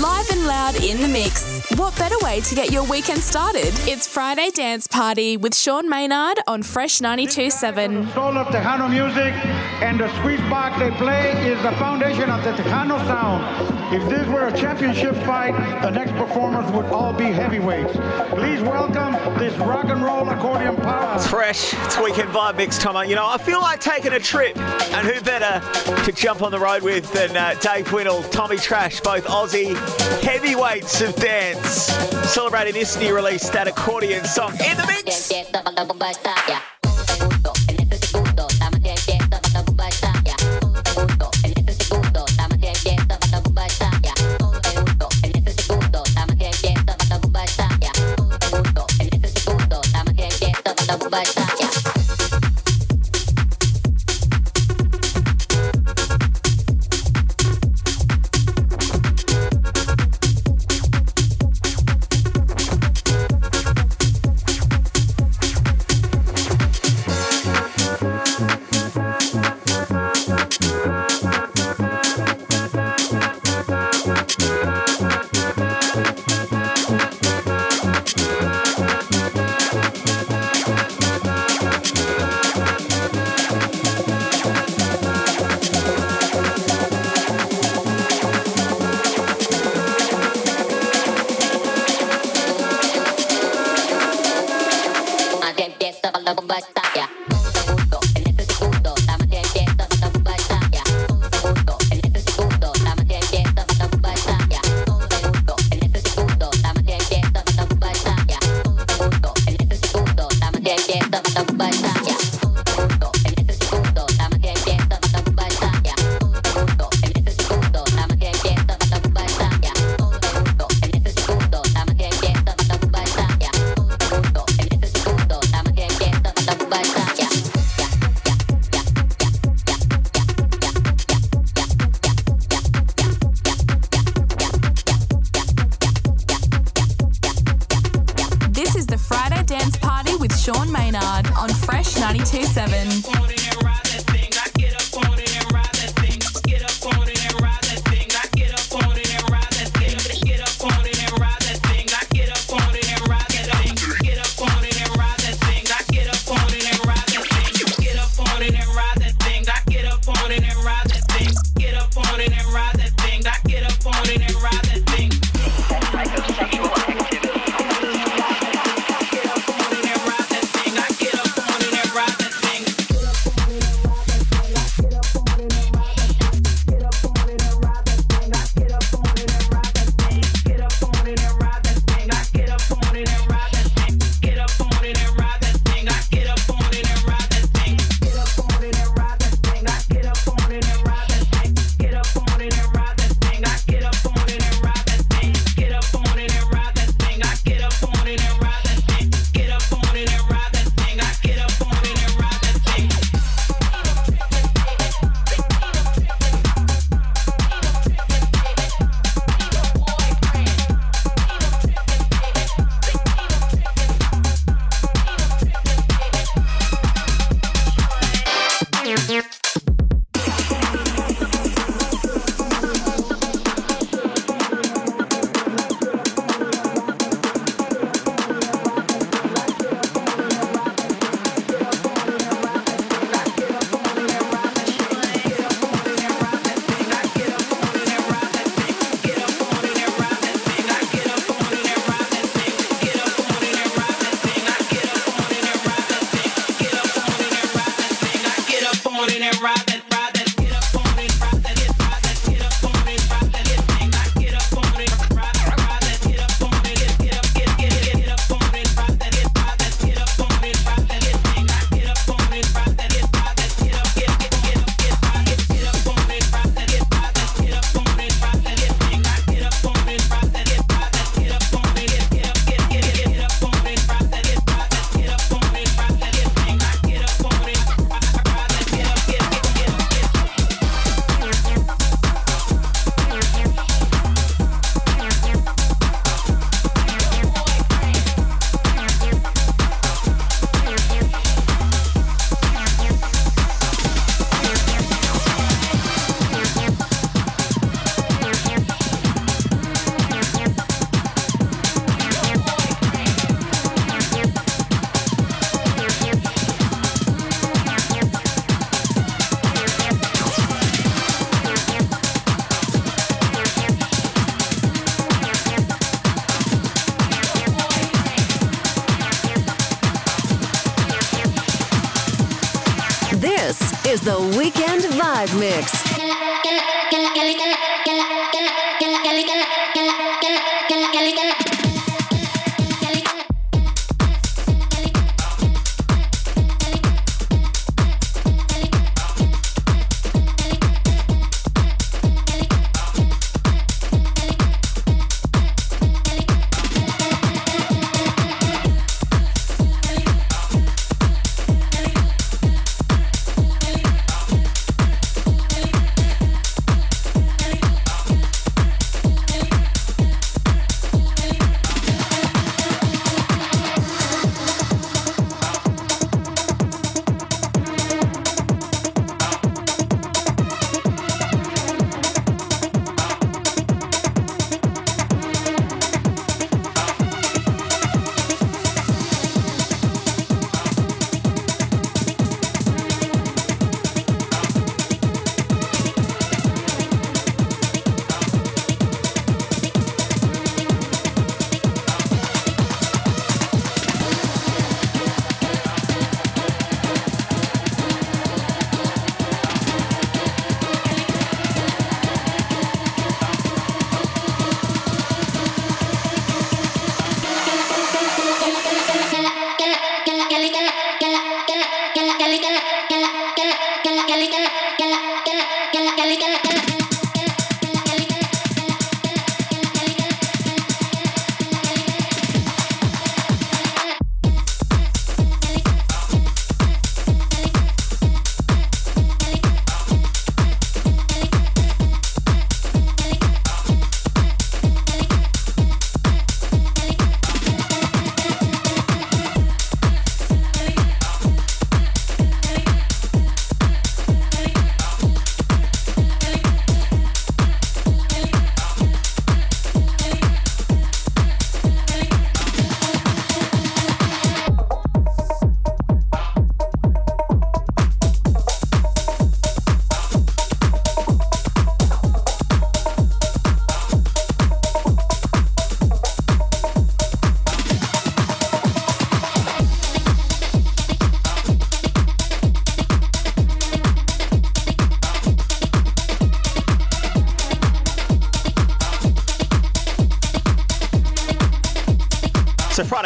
Live 0.00 0.30
and 0.30 0.46
loud 0.46 0.76
in 0.76 1.00
the 1.00 1.08
mix. 1.08 1.68
What 1.76 1.98
better 1.98 2.14
way 2.22 2.40
to 2.40 2.54
get 2.54 2.70
your 2.70 2.84
weekend 2.84 3.18
started? 3.18 3.72
It's 3.88 4.06
Friday 4.06 4.48
Dance 4.50 4.86
Party 4.86 5.36
with 5.36 5.56
Sean 5.56 5.88
Maynard 5.88 6.38
on 6.46 6.62
Fresh 6.62 7.00
92.7. 7.00 8.14
Soul 8.14 8.38
of 8.38 8.46
Tejano 8.46 8.88
music 8.88 9.34
and 9.82 9.98
the 9.98 10.08
squeeze 10.18 10.38
box 10.48 10.78
they 10.78 10.92
play 10.92 11.32
is 11.50 11.60
the 11.64 11.72
foundation 11.72 12.30
of 12.30 12.44
the 12.44 12.52
Tejano 12.52 12.96
sound. 13.08 13.81
If 13.92 14.08
this 14.08 14.26
were 14.28 14.46
a 14.46 14.56
championship 14.56 15.14
fight, 15.26 15.52
the 15.82 15.90
next 15.90 16.12
performers 16.12 16.70
would 16.72 16.86
all 16.86 17.12
be 17.12 17.26
heavyweights. 17.26 17.92
Please 18.30 18.62
welcome 18.62 19.12
this 19.38 19.54
rock 19.58 19.84
and 19.84 20.02
roll 20.02 20.26
accordion 20.30 20.76
power. 20.76 21.16
It's 21.16 21.26
fresh. 21.26 21.74
It's 21.74 21.98
weekend 21.98 22.30
vibe 22.30 22.56
mix, 22.56 22.78
Tomo. 22.78 23.02
You 23.02 23.16
know, 23.16 23.26
I 23.26 23.36
feel 23.36 23.60
like 23.60 23.80
taking 23.80 24.14
a 24.14 24.18
trip, 24.18 24.56
and 24.56 25.06
who 25.06 25.20
better 25.20 25.60
to 26.04 26.12
jump 26.12 26.40
on 26.40 26.52
the 26.52 26.58
road 26.58 26.82
with 26.82 27.12
than 27.12 27.36
uh, 27.36 27.52
Dave 27.60 27.92
Winnel, 27.92 28.22
Tommy 28.30 28.56
Trash, 28.56 29.00
both 29.00 29.24
Aussie 29.26 29.76
heavyweights 30.22 31.02
of 31.02 31.14
dance, 31.16 31.92
celebrating 32.32 32.72
this 32.72 32.98
new 32.98 33.14
release, 33.14 33.50
that 33.50 33.68
accordion 33.68 34.24
song 34.24 34.52
in 34.52 34.76
the 34.78 34.86
mix. 34.86 35.30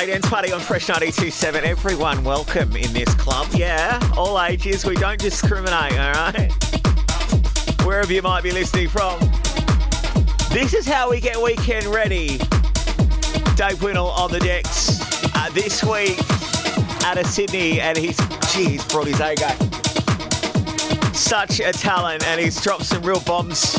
Dance 0.07 0.29
party 0.29 0.53
on 0.53 0.61
Fresh 0.61 0.87
92.7. 0.87 1.63
Everyone 1.63 2.23
welcome 2.23 2.77
in 2.77 2.93
this 2.93 3.13
club. 3.15 3.49
Yeah, 3.53 3.99
all 4.17 4.41
ages. 4.41 4.85
We 4.85 4.95
don't 4.95 5.19
discriminate, 5.19 5.99
all 5.99 6.13
right? 6.13 6.53
Wherever 7.85 8.13
you 8.13 8.23
might 8.23 8.45
be 8.45 8.53
listening 8.53 8.89
from. 8.89 9.19
This 10.51 10.75
is 10.75 10.87
how 10.87 11.11
we 11.11 11.19
get 11.21 11.43
weekend 11.43 11.87
ready. 11.87 12.39
Dave 13.57 13.83
Winnel 13.83 14.11
on 14.11 14.31
the 14.31 14.39
decks 14.39 15.01
uh, 15.35 15.51
this 15.51 15.83
week 15.83 16.19
out 17.05 17.19
of 17.19 17.27
Sydney, 17.27 17.81
and 17.81 17.99
he's, 17.99 18.21
geez, 18.53 18.85
brought 18.87 19.09
his 19.09 19.19
A 19.19 19.35
game. 19.35 21.15
Such 21.15 21.59
a 21.59 21.73
talent, 21.73 22.25
and 22.27 22.41
he's 22.41 22.63
dropped 22.63 22.85
some 22.85 23.03
real 23.03 23.21
bombs 23.21 23.77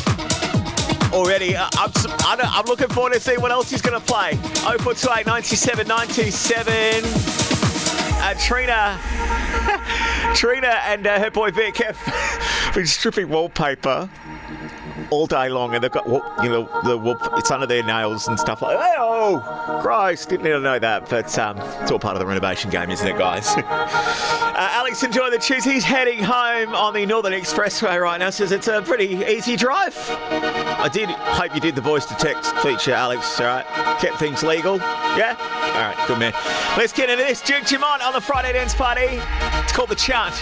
already. 1.18 1.56
Uh, 1.56 1.68
I'm, 1.74 1.92
I'm 2.42 2.66
looking 2.66 2.90
forward 2.90 3.14
to 3.14 3.20
see 3.20 3.38
what 3.38 3.52
else 3.52 3.70
he's 3.70 3.82
going 3.82 4.00
to 4.00 4.06
play. 4.06 4.36
0428 4.36 5.26
97 5.26 5.88
927. 5.88 7.04
Uh, 8.20 8.34
Trina, 8.40 9.00
Trina 10.36 10.80
and 10.86 11.06
uh, 11.06 11.20
her 11.20 11.32
boy 11.32 11.52
Vic 11.52 11.78
have 11.78 12.72
been 12.76 12.86
stripping 12.86 13.30
wallpaper 13.30 14.10
all 15.10 15.28
day 15.28 15.50
long, 15.50 15.74
and 15.74 15.84
they've 15.84 15.92
got 15.92 16.06
you 16.44 16.50
know 16.50 16.70
the 16.84 16.98
wall, 16.98 17.18
it's 17.34 17.52
under 17.52 17.66
their 17.66 17.84
nails 17.84 18.28
and 18.28 18.40
stuff 18.40 18.62
like. 18.62 18.78
that. 18.78 18.96
Oh, 18.98 19.80
Christ! 19.82 20.30
Didn't 20.30 20.44
need 20.44 20.52
to 20.52 20.60
know 20.60 20.80
that, 20.80 21.10
but 21.10 21.38
um, 21.40 21.58
it's 21.82 21.92
all 21.92 22.00
part 22.00 22.16
of 22.16 22.20
the 22.20 22.26
renovation 22.26 22.70
game, 22.70 22.90
isn't 22.90 23.08
it, 23.08 23.18
guys? 23.18 23.48
uh, 23.58 23.64
Alex, 24.56 25.04
enjoy 25.04 25.30
the 25.30 25.38
choose. 25.38 25.64
He's 25.64 25.84
heading 25.84 26.24
home 26.24 26.74
on 26.76 26.94
the 26.94 27.06
Northern 27.06 27.34
Expressway 27.34 28.02
right 28.02 28.18
now. 28.18 28.30
Says 28.30 28.52
it's 28.52 28.68
a 28.68 28.82
pretty 28.82 29.24
easy 29.28 29.56
drive. 29.56 29.96
I 30.80 30.90
did 30.90 31.10
hope 31.10 31.54
you 31.56 31.62
did 31.62 31.76
the 31.76 31.82
voice 31.82 32.06
to 32.06 32.16
text 32.16 32.56
feature, 32.58 32.94
Alex. 32.94 33.40
All 33.40 33.48
right, 33.48 33.66
kept 34.00 34.18
things 34.20 34.44
legal. 34.44 34.78
Yeah. 34.78 35.36
All 35.40 35.82
right, 35.82 36.08
good 36.08 36.20
man. 36.20 36.34
Let's 36.78 36.94
get 36.94 37.10
into 37.10 37.24
this. 37.24 37.42
Duke 37.42 37.66
Dumont 37.66 38.02
on 38.02 38.14
the 38.14 38.22
Friday 38.22 38.54
dance 38.54 38.74
party. 38.74 39.20
It's 39.20 39.74
called 39.74 39.90
the 39.90 39.96
chant. 39.96 40.36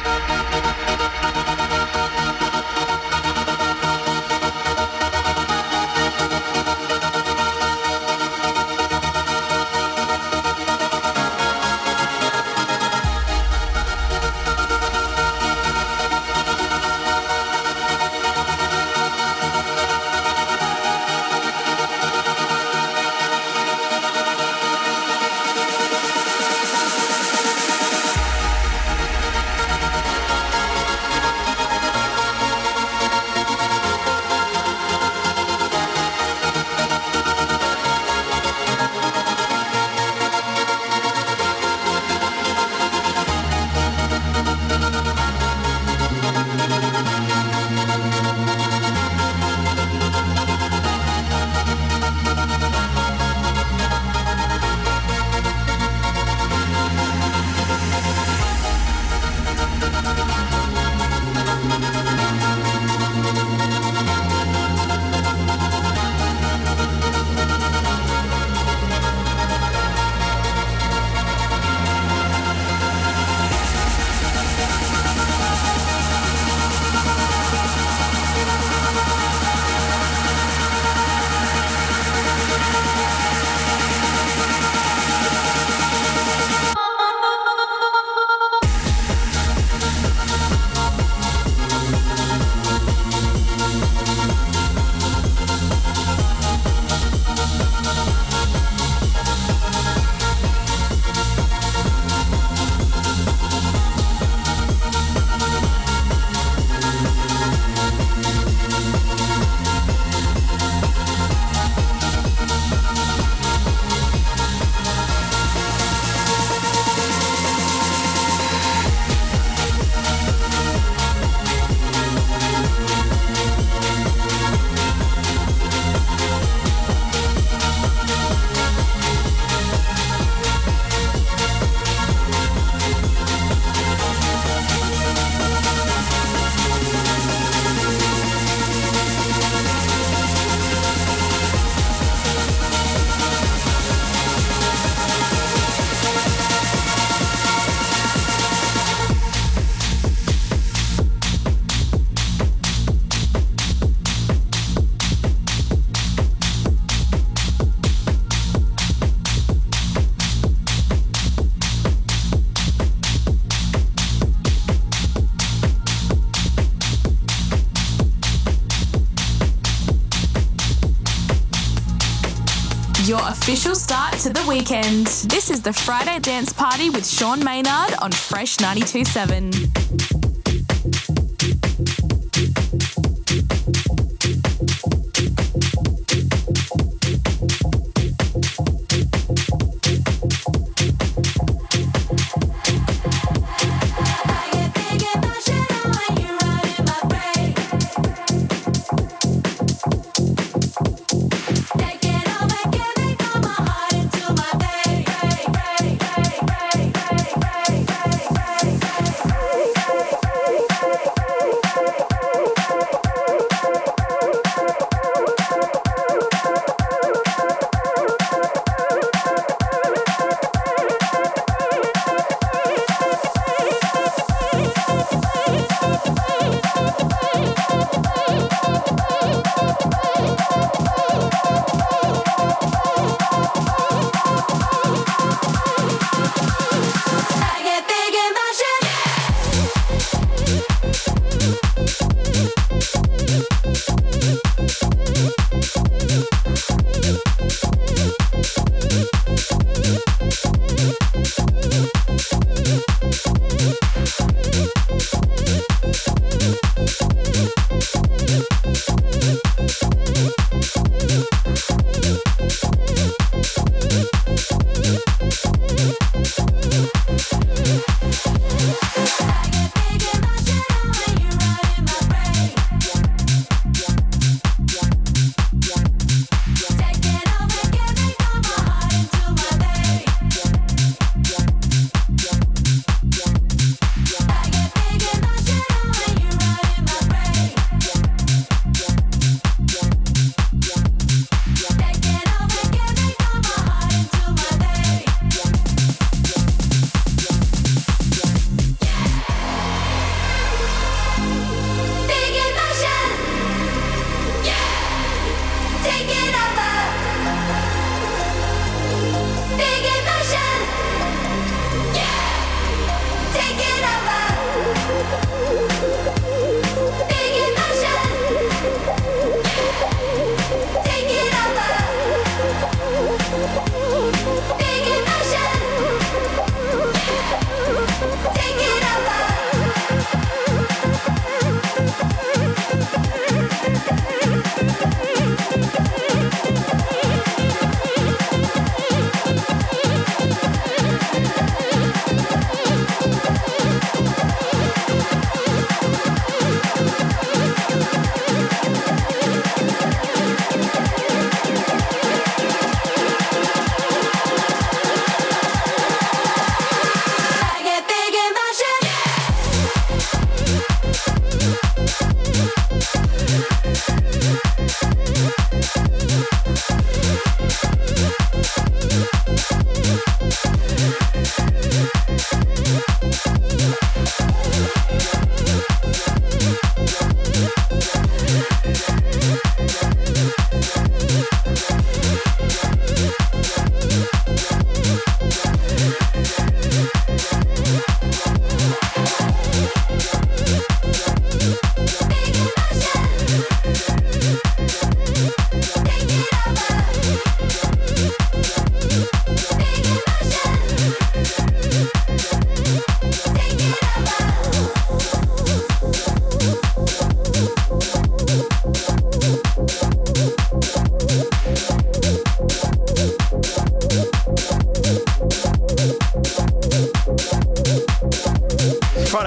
Official 173.47 173.76
start 173.76 174.11
to 174.13 174.30
the 174.30 174.43
weekend. 174.49 175.05
This 175.30 175.51
is 175.51 175.61
the 175.61 175.72
Friday 175.72 176.17
Dance 176.17 176.51
Party 176.51 176.89
with 176.89 177.05
Sean 177.05 177.43
Maynard 177.43 177.93
on 178.01 178.11
Fresh 178.11 178.59
927. 178.59 179.85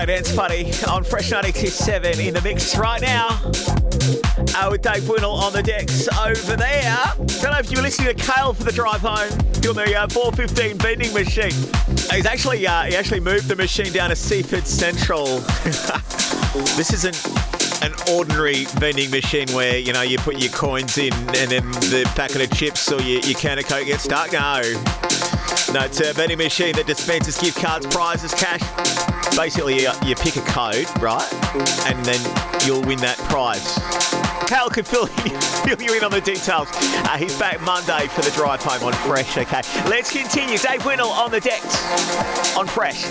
Friday 0.08 0.22
Dance 0.22 0.34
Party 0.34 0.64
on 0.90 1.04
Fresh 1.04 1.32
927 1.32 2.18
in 2.18 2.32
the 2.32 2.40
mix 2.40 2.78
right 2.78 3.02
now. 3.02 3.28
Uh, 4.56 4.68
with 4.70 4.80
Dave 4.80 5.06
Winnel 5.06 5.32
on 5.32 5.52
the 5.52 5.62
decks 5.62 6.08
over 6.08 6.56
there. 6.56 6.96
Don't 7.42 7.52
know 7.52 7.58
if 7.58 7.70
you 7.70 7.76
were 7.76 7.82
listening 7.82 8.16
to 8.16 8.24
Kale 8.24 8.54
for 8.54 8.64
the 8.64 8.72
drive 8.72 9.02
home. 9.02 9.28
Doing 9.60 9.76
the 9.76 9.94
uh, 9.94 10.08
415 10.08 10.78
vending 10.78 11.12
machine. 11.12 11.52
He's 12.10 12.24
actually 12.24 12.66
uh, 12.66 12.84
he 12.84 12.96
actually 12.96 13.20
moved 13.20 13.48
the 13.48 13.56
machine 13.56 13.92
down 13.92 14.08
to 14.08 14.16
Seaford 14.16 14.66
Central. 14.66 15.26
this 16.78 16.94
isn't 16.94 17.82
an 17.82 17.92
ordinary 18.10 18.64
vending 18.64 19.10
machine 19.10 19.48
where 19.52 19.76
you 19.76 19.92
know 19.92 20.02
you 20.02 20.16
put 20.18 20.38
your 20.38 20.52
coins 20.52 20.96
in 20.96 21.12
and 21.12 21.50
then 21.50 21.70
the 21.92 22.10
packet 22.16 22.40
of 22.40 22.56
chips 22.56 22.90
or 22.90 23.00
your, 23.02 23.20
your 23.20 23.38
can 23.38 23.58
of 23.58 23.66
coke 23.66 23.84
gets 23.84 24.04
stuck. 24.04 24.32
No, 24.32 24.62
no, 25.72 25.84
it's 25.84 26.00
a 26.00 26.12
vending 26.12 26.38
machine 26.38 26.74
that 26.76 26.86
dispenses 26.86 27.36
gift 27.38 27.58
cards, 27.58 27.86
prizes, 27.86 28.32
cash. 28.32 28.62
Basically, 29.36 29.82
you, 29.82 29.90
you 30.04 30.14
pick 30.14 30.36
a 30.36 30.40
code, 30.40 30.86
right, 31.00 31.28
and 31.86 32.04
then 32.04 32.20
you'll 32.66 32.82
win 32.82 32.98
that 33.00 33.18
prize. 33.28 33.76
Cal 34.48 34.70
can 34.70 34.84
fill 34.84 35.08
you, 35.08 35.38
fill 35.66 35.80
you 35.82 35.94
in 35.94 36.02
on 36.02 36.10
the 36.10 36.22
details. 36.22 36.68
Uh, 36.72 37.18
he's 37.18 37.38
back 37.38 37.60
Monday 37.60 38.06
for 38.08 38.22
the 38.22 38.30
drive 38.30 38.62
home 38.62 38.82
on 38.82 38.92
Fresh. 38.94 39.36
Okay, 39.36 39.60
let's 39.88 40.10
continue. 40.10 40.58
Dave 40.58 40.84
Winnel 40.86 41.08
on 41.08 41.30
the 41.30 41.40
decks 41.40 42.56
on 42.56 42.66
Fresh. 42.66 43.04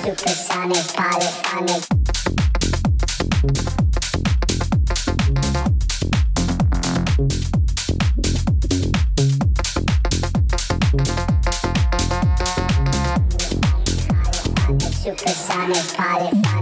on 15.68 15.74
this. 15.74 16.57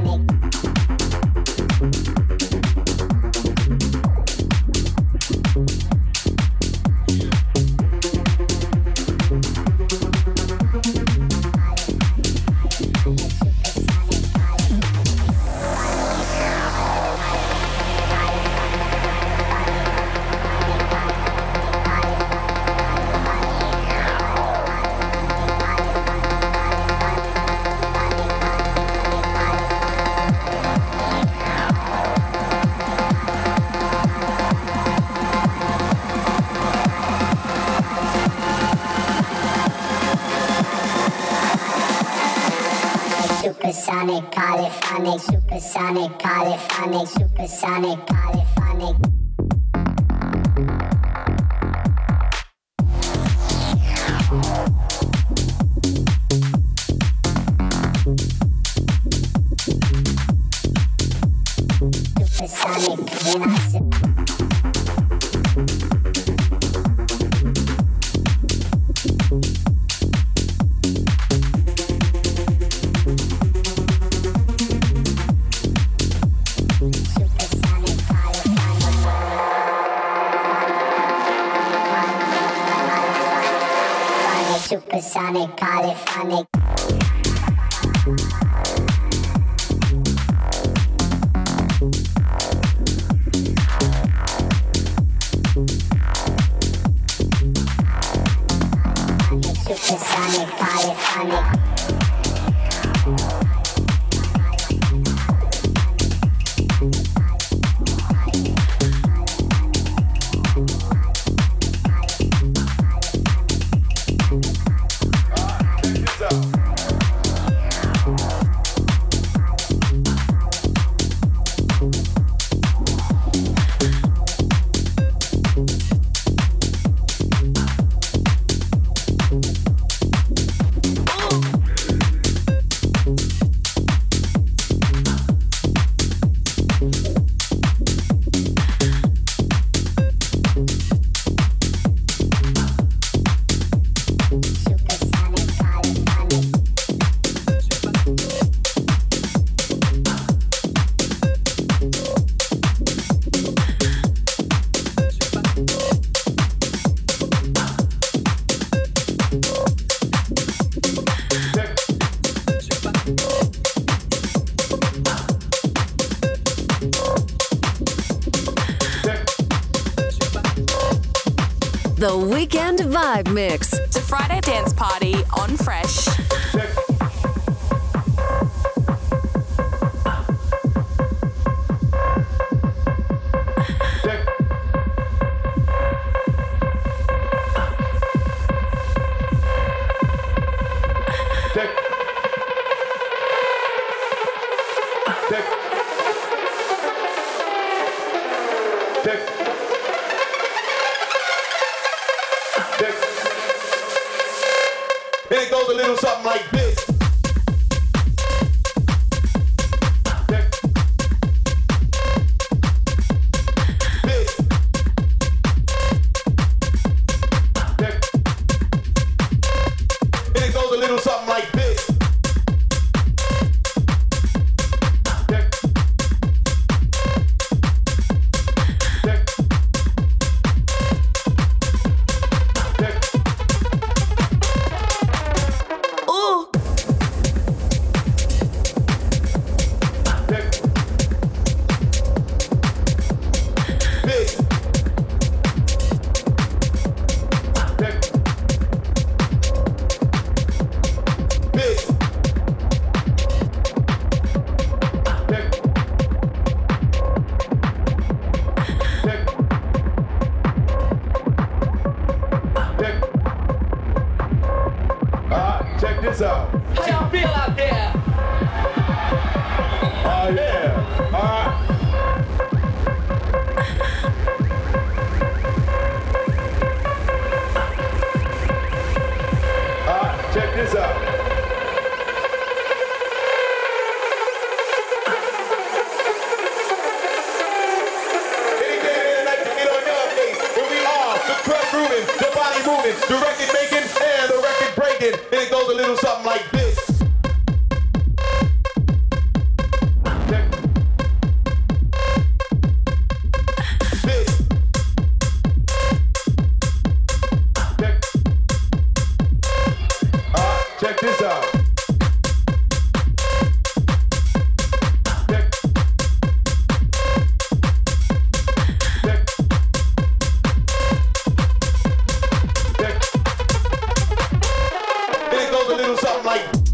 a 325.75 325.77
little 325.77 325.97
something 325.97 326.25
like 326.25 326.64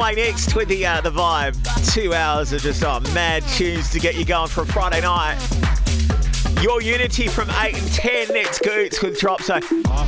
Way 0.00 0.14
next 0.14 0.54
with 0.54 0.68
the 0.68 0.84
uh, 0.84 1.00
the 1.00 1.10
vibe. 1.10 1.56
Two 1.92 2.12
hours 2.12 2.52
of 2.52 2.60
just 2.60 2.84
oh, 2.84 3.00
mad 3.14 3.42
tunes 3.48 3.90
to 3.90 3.98
get 3.98 4.14
you 4.14 4.26
going 4.26 4.48
for 4.48 4.60
a 4.62 4.66
Friday 4.66 5.00
night. 5.00 5.38
Your 6.62 6.82
Unity 6.82 7.28
from 7.28 7.48
8 7.50 7.74
and 7.76 7.92
10 7.92 8.28
next 8.28 8.60
Goots 8.60 9.02
with 9.02 9.18
Drop. 9.18 9.40
So 9.40 9.58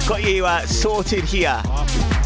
got 0.06 0.22
you 0.22 0.44
uh, 0.44 0.66
sorted 0.66 1.24
here 1.24 1.62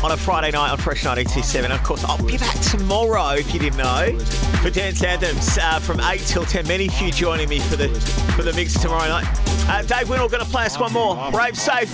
on 0.03 0.11
a 0.11 0.17
Friday 0.17 0.51
night 0.51 0.71
on 0.71 0.79
Fresh 0.79 1.05
927. 1.05 1.71
Of 1.71 1.83
course, 1.85 2.05
I'll 2.05 2.23
be 2.27 2.37
back 2.37 2.59
tomorrow 2.61 3.35
if 3.35 3.55
you 3.55 3.61
didn't 3.61 3.79
know 3.79 4.19
for 4.61 4.71
Dance 4.71 5.03
Anthems 5.03 5.57
uh, 5.57 5.79
from 5.79 6.01
8 6.01 6.19
till 6.21 6.45
10. 6.45 6.67
Many 6.67 6.89
of 6.89 7.01
you 7.01 7.13
joining 7.13 7.49
me 7.49 7.61
for 7.61 7.77
the 7.77 7.89
for 8.37 8.43
the 8.43 8.53
mix 8.55 8.75
tomorrow 8.81 9.09
night. 9.09 9.27
Uh, 9.69 9.83
Dave 9.83 10.11
Winnel 10.11 10.29
going 10.29 10.45
to 10.45 10.51
play 10.51 10.65
us 10.65 10.79
one 10.79 10.93
more. 10.93 11.31
Brave 11.31 11.57
Safe. 11.57 11.89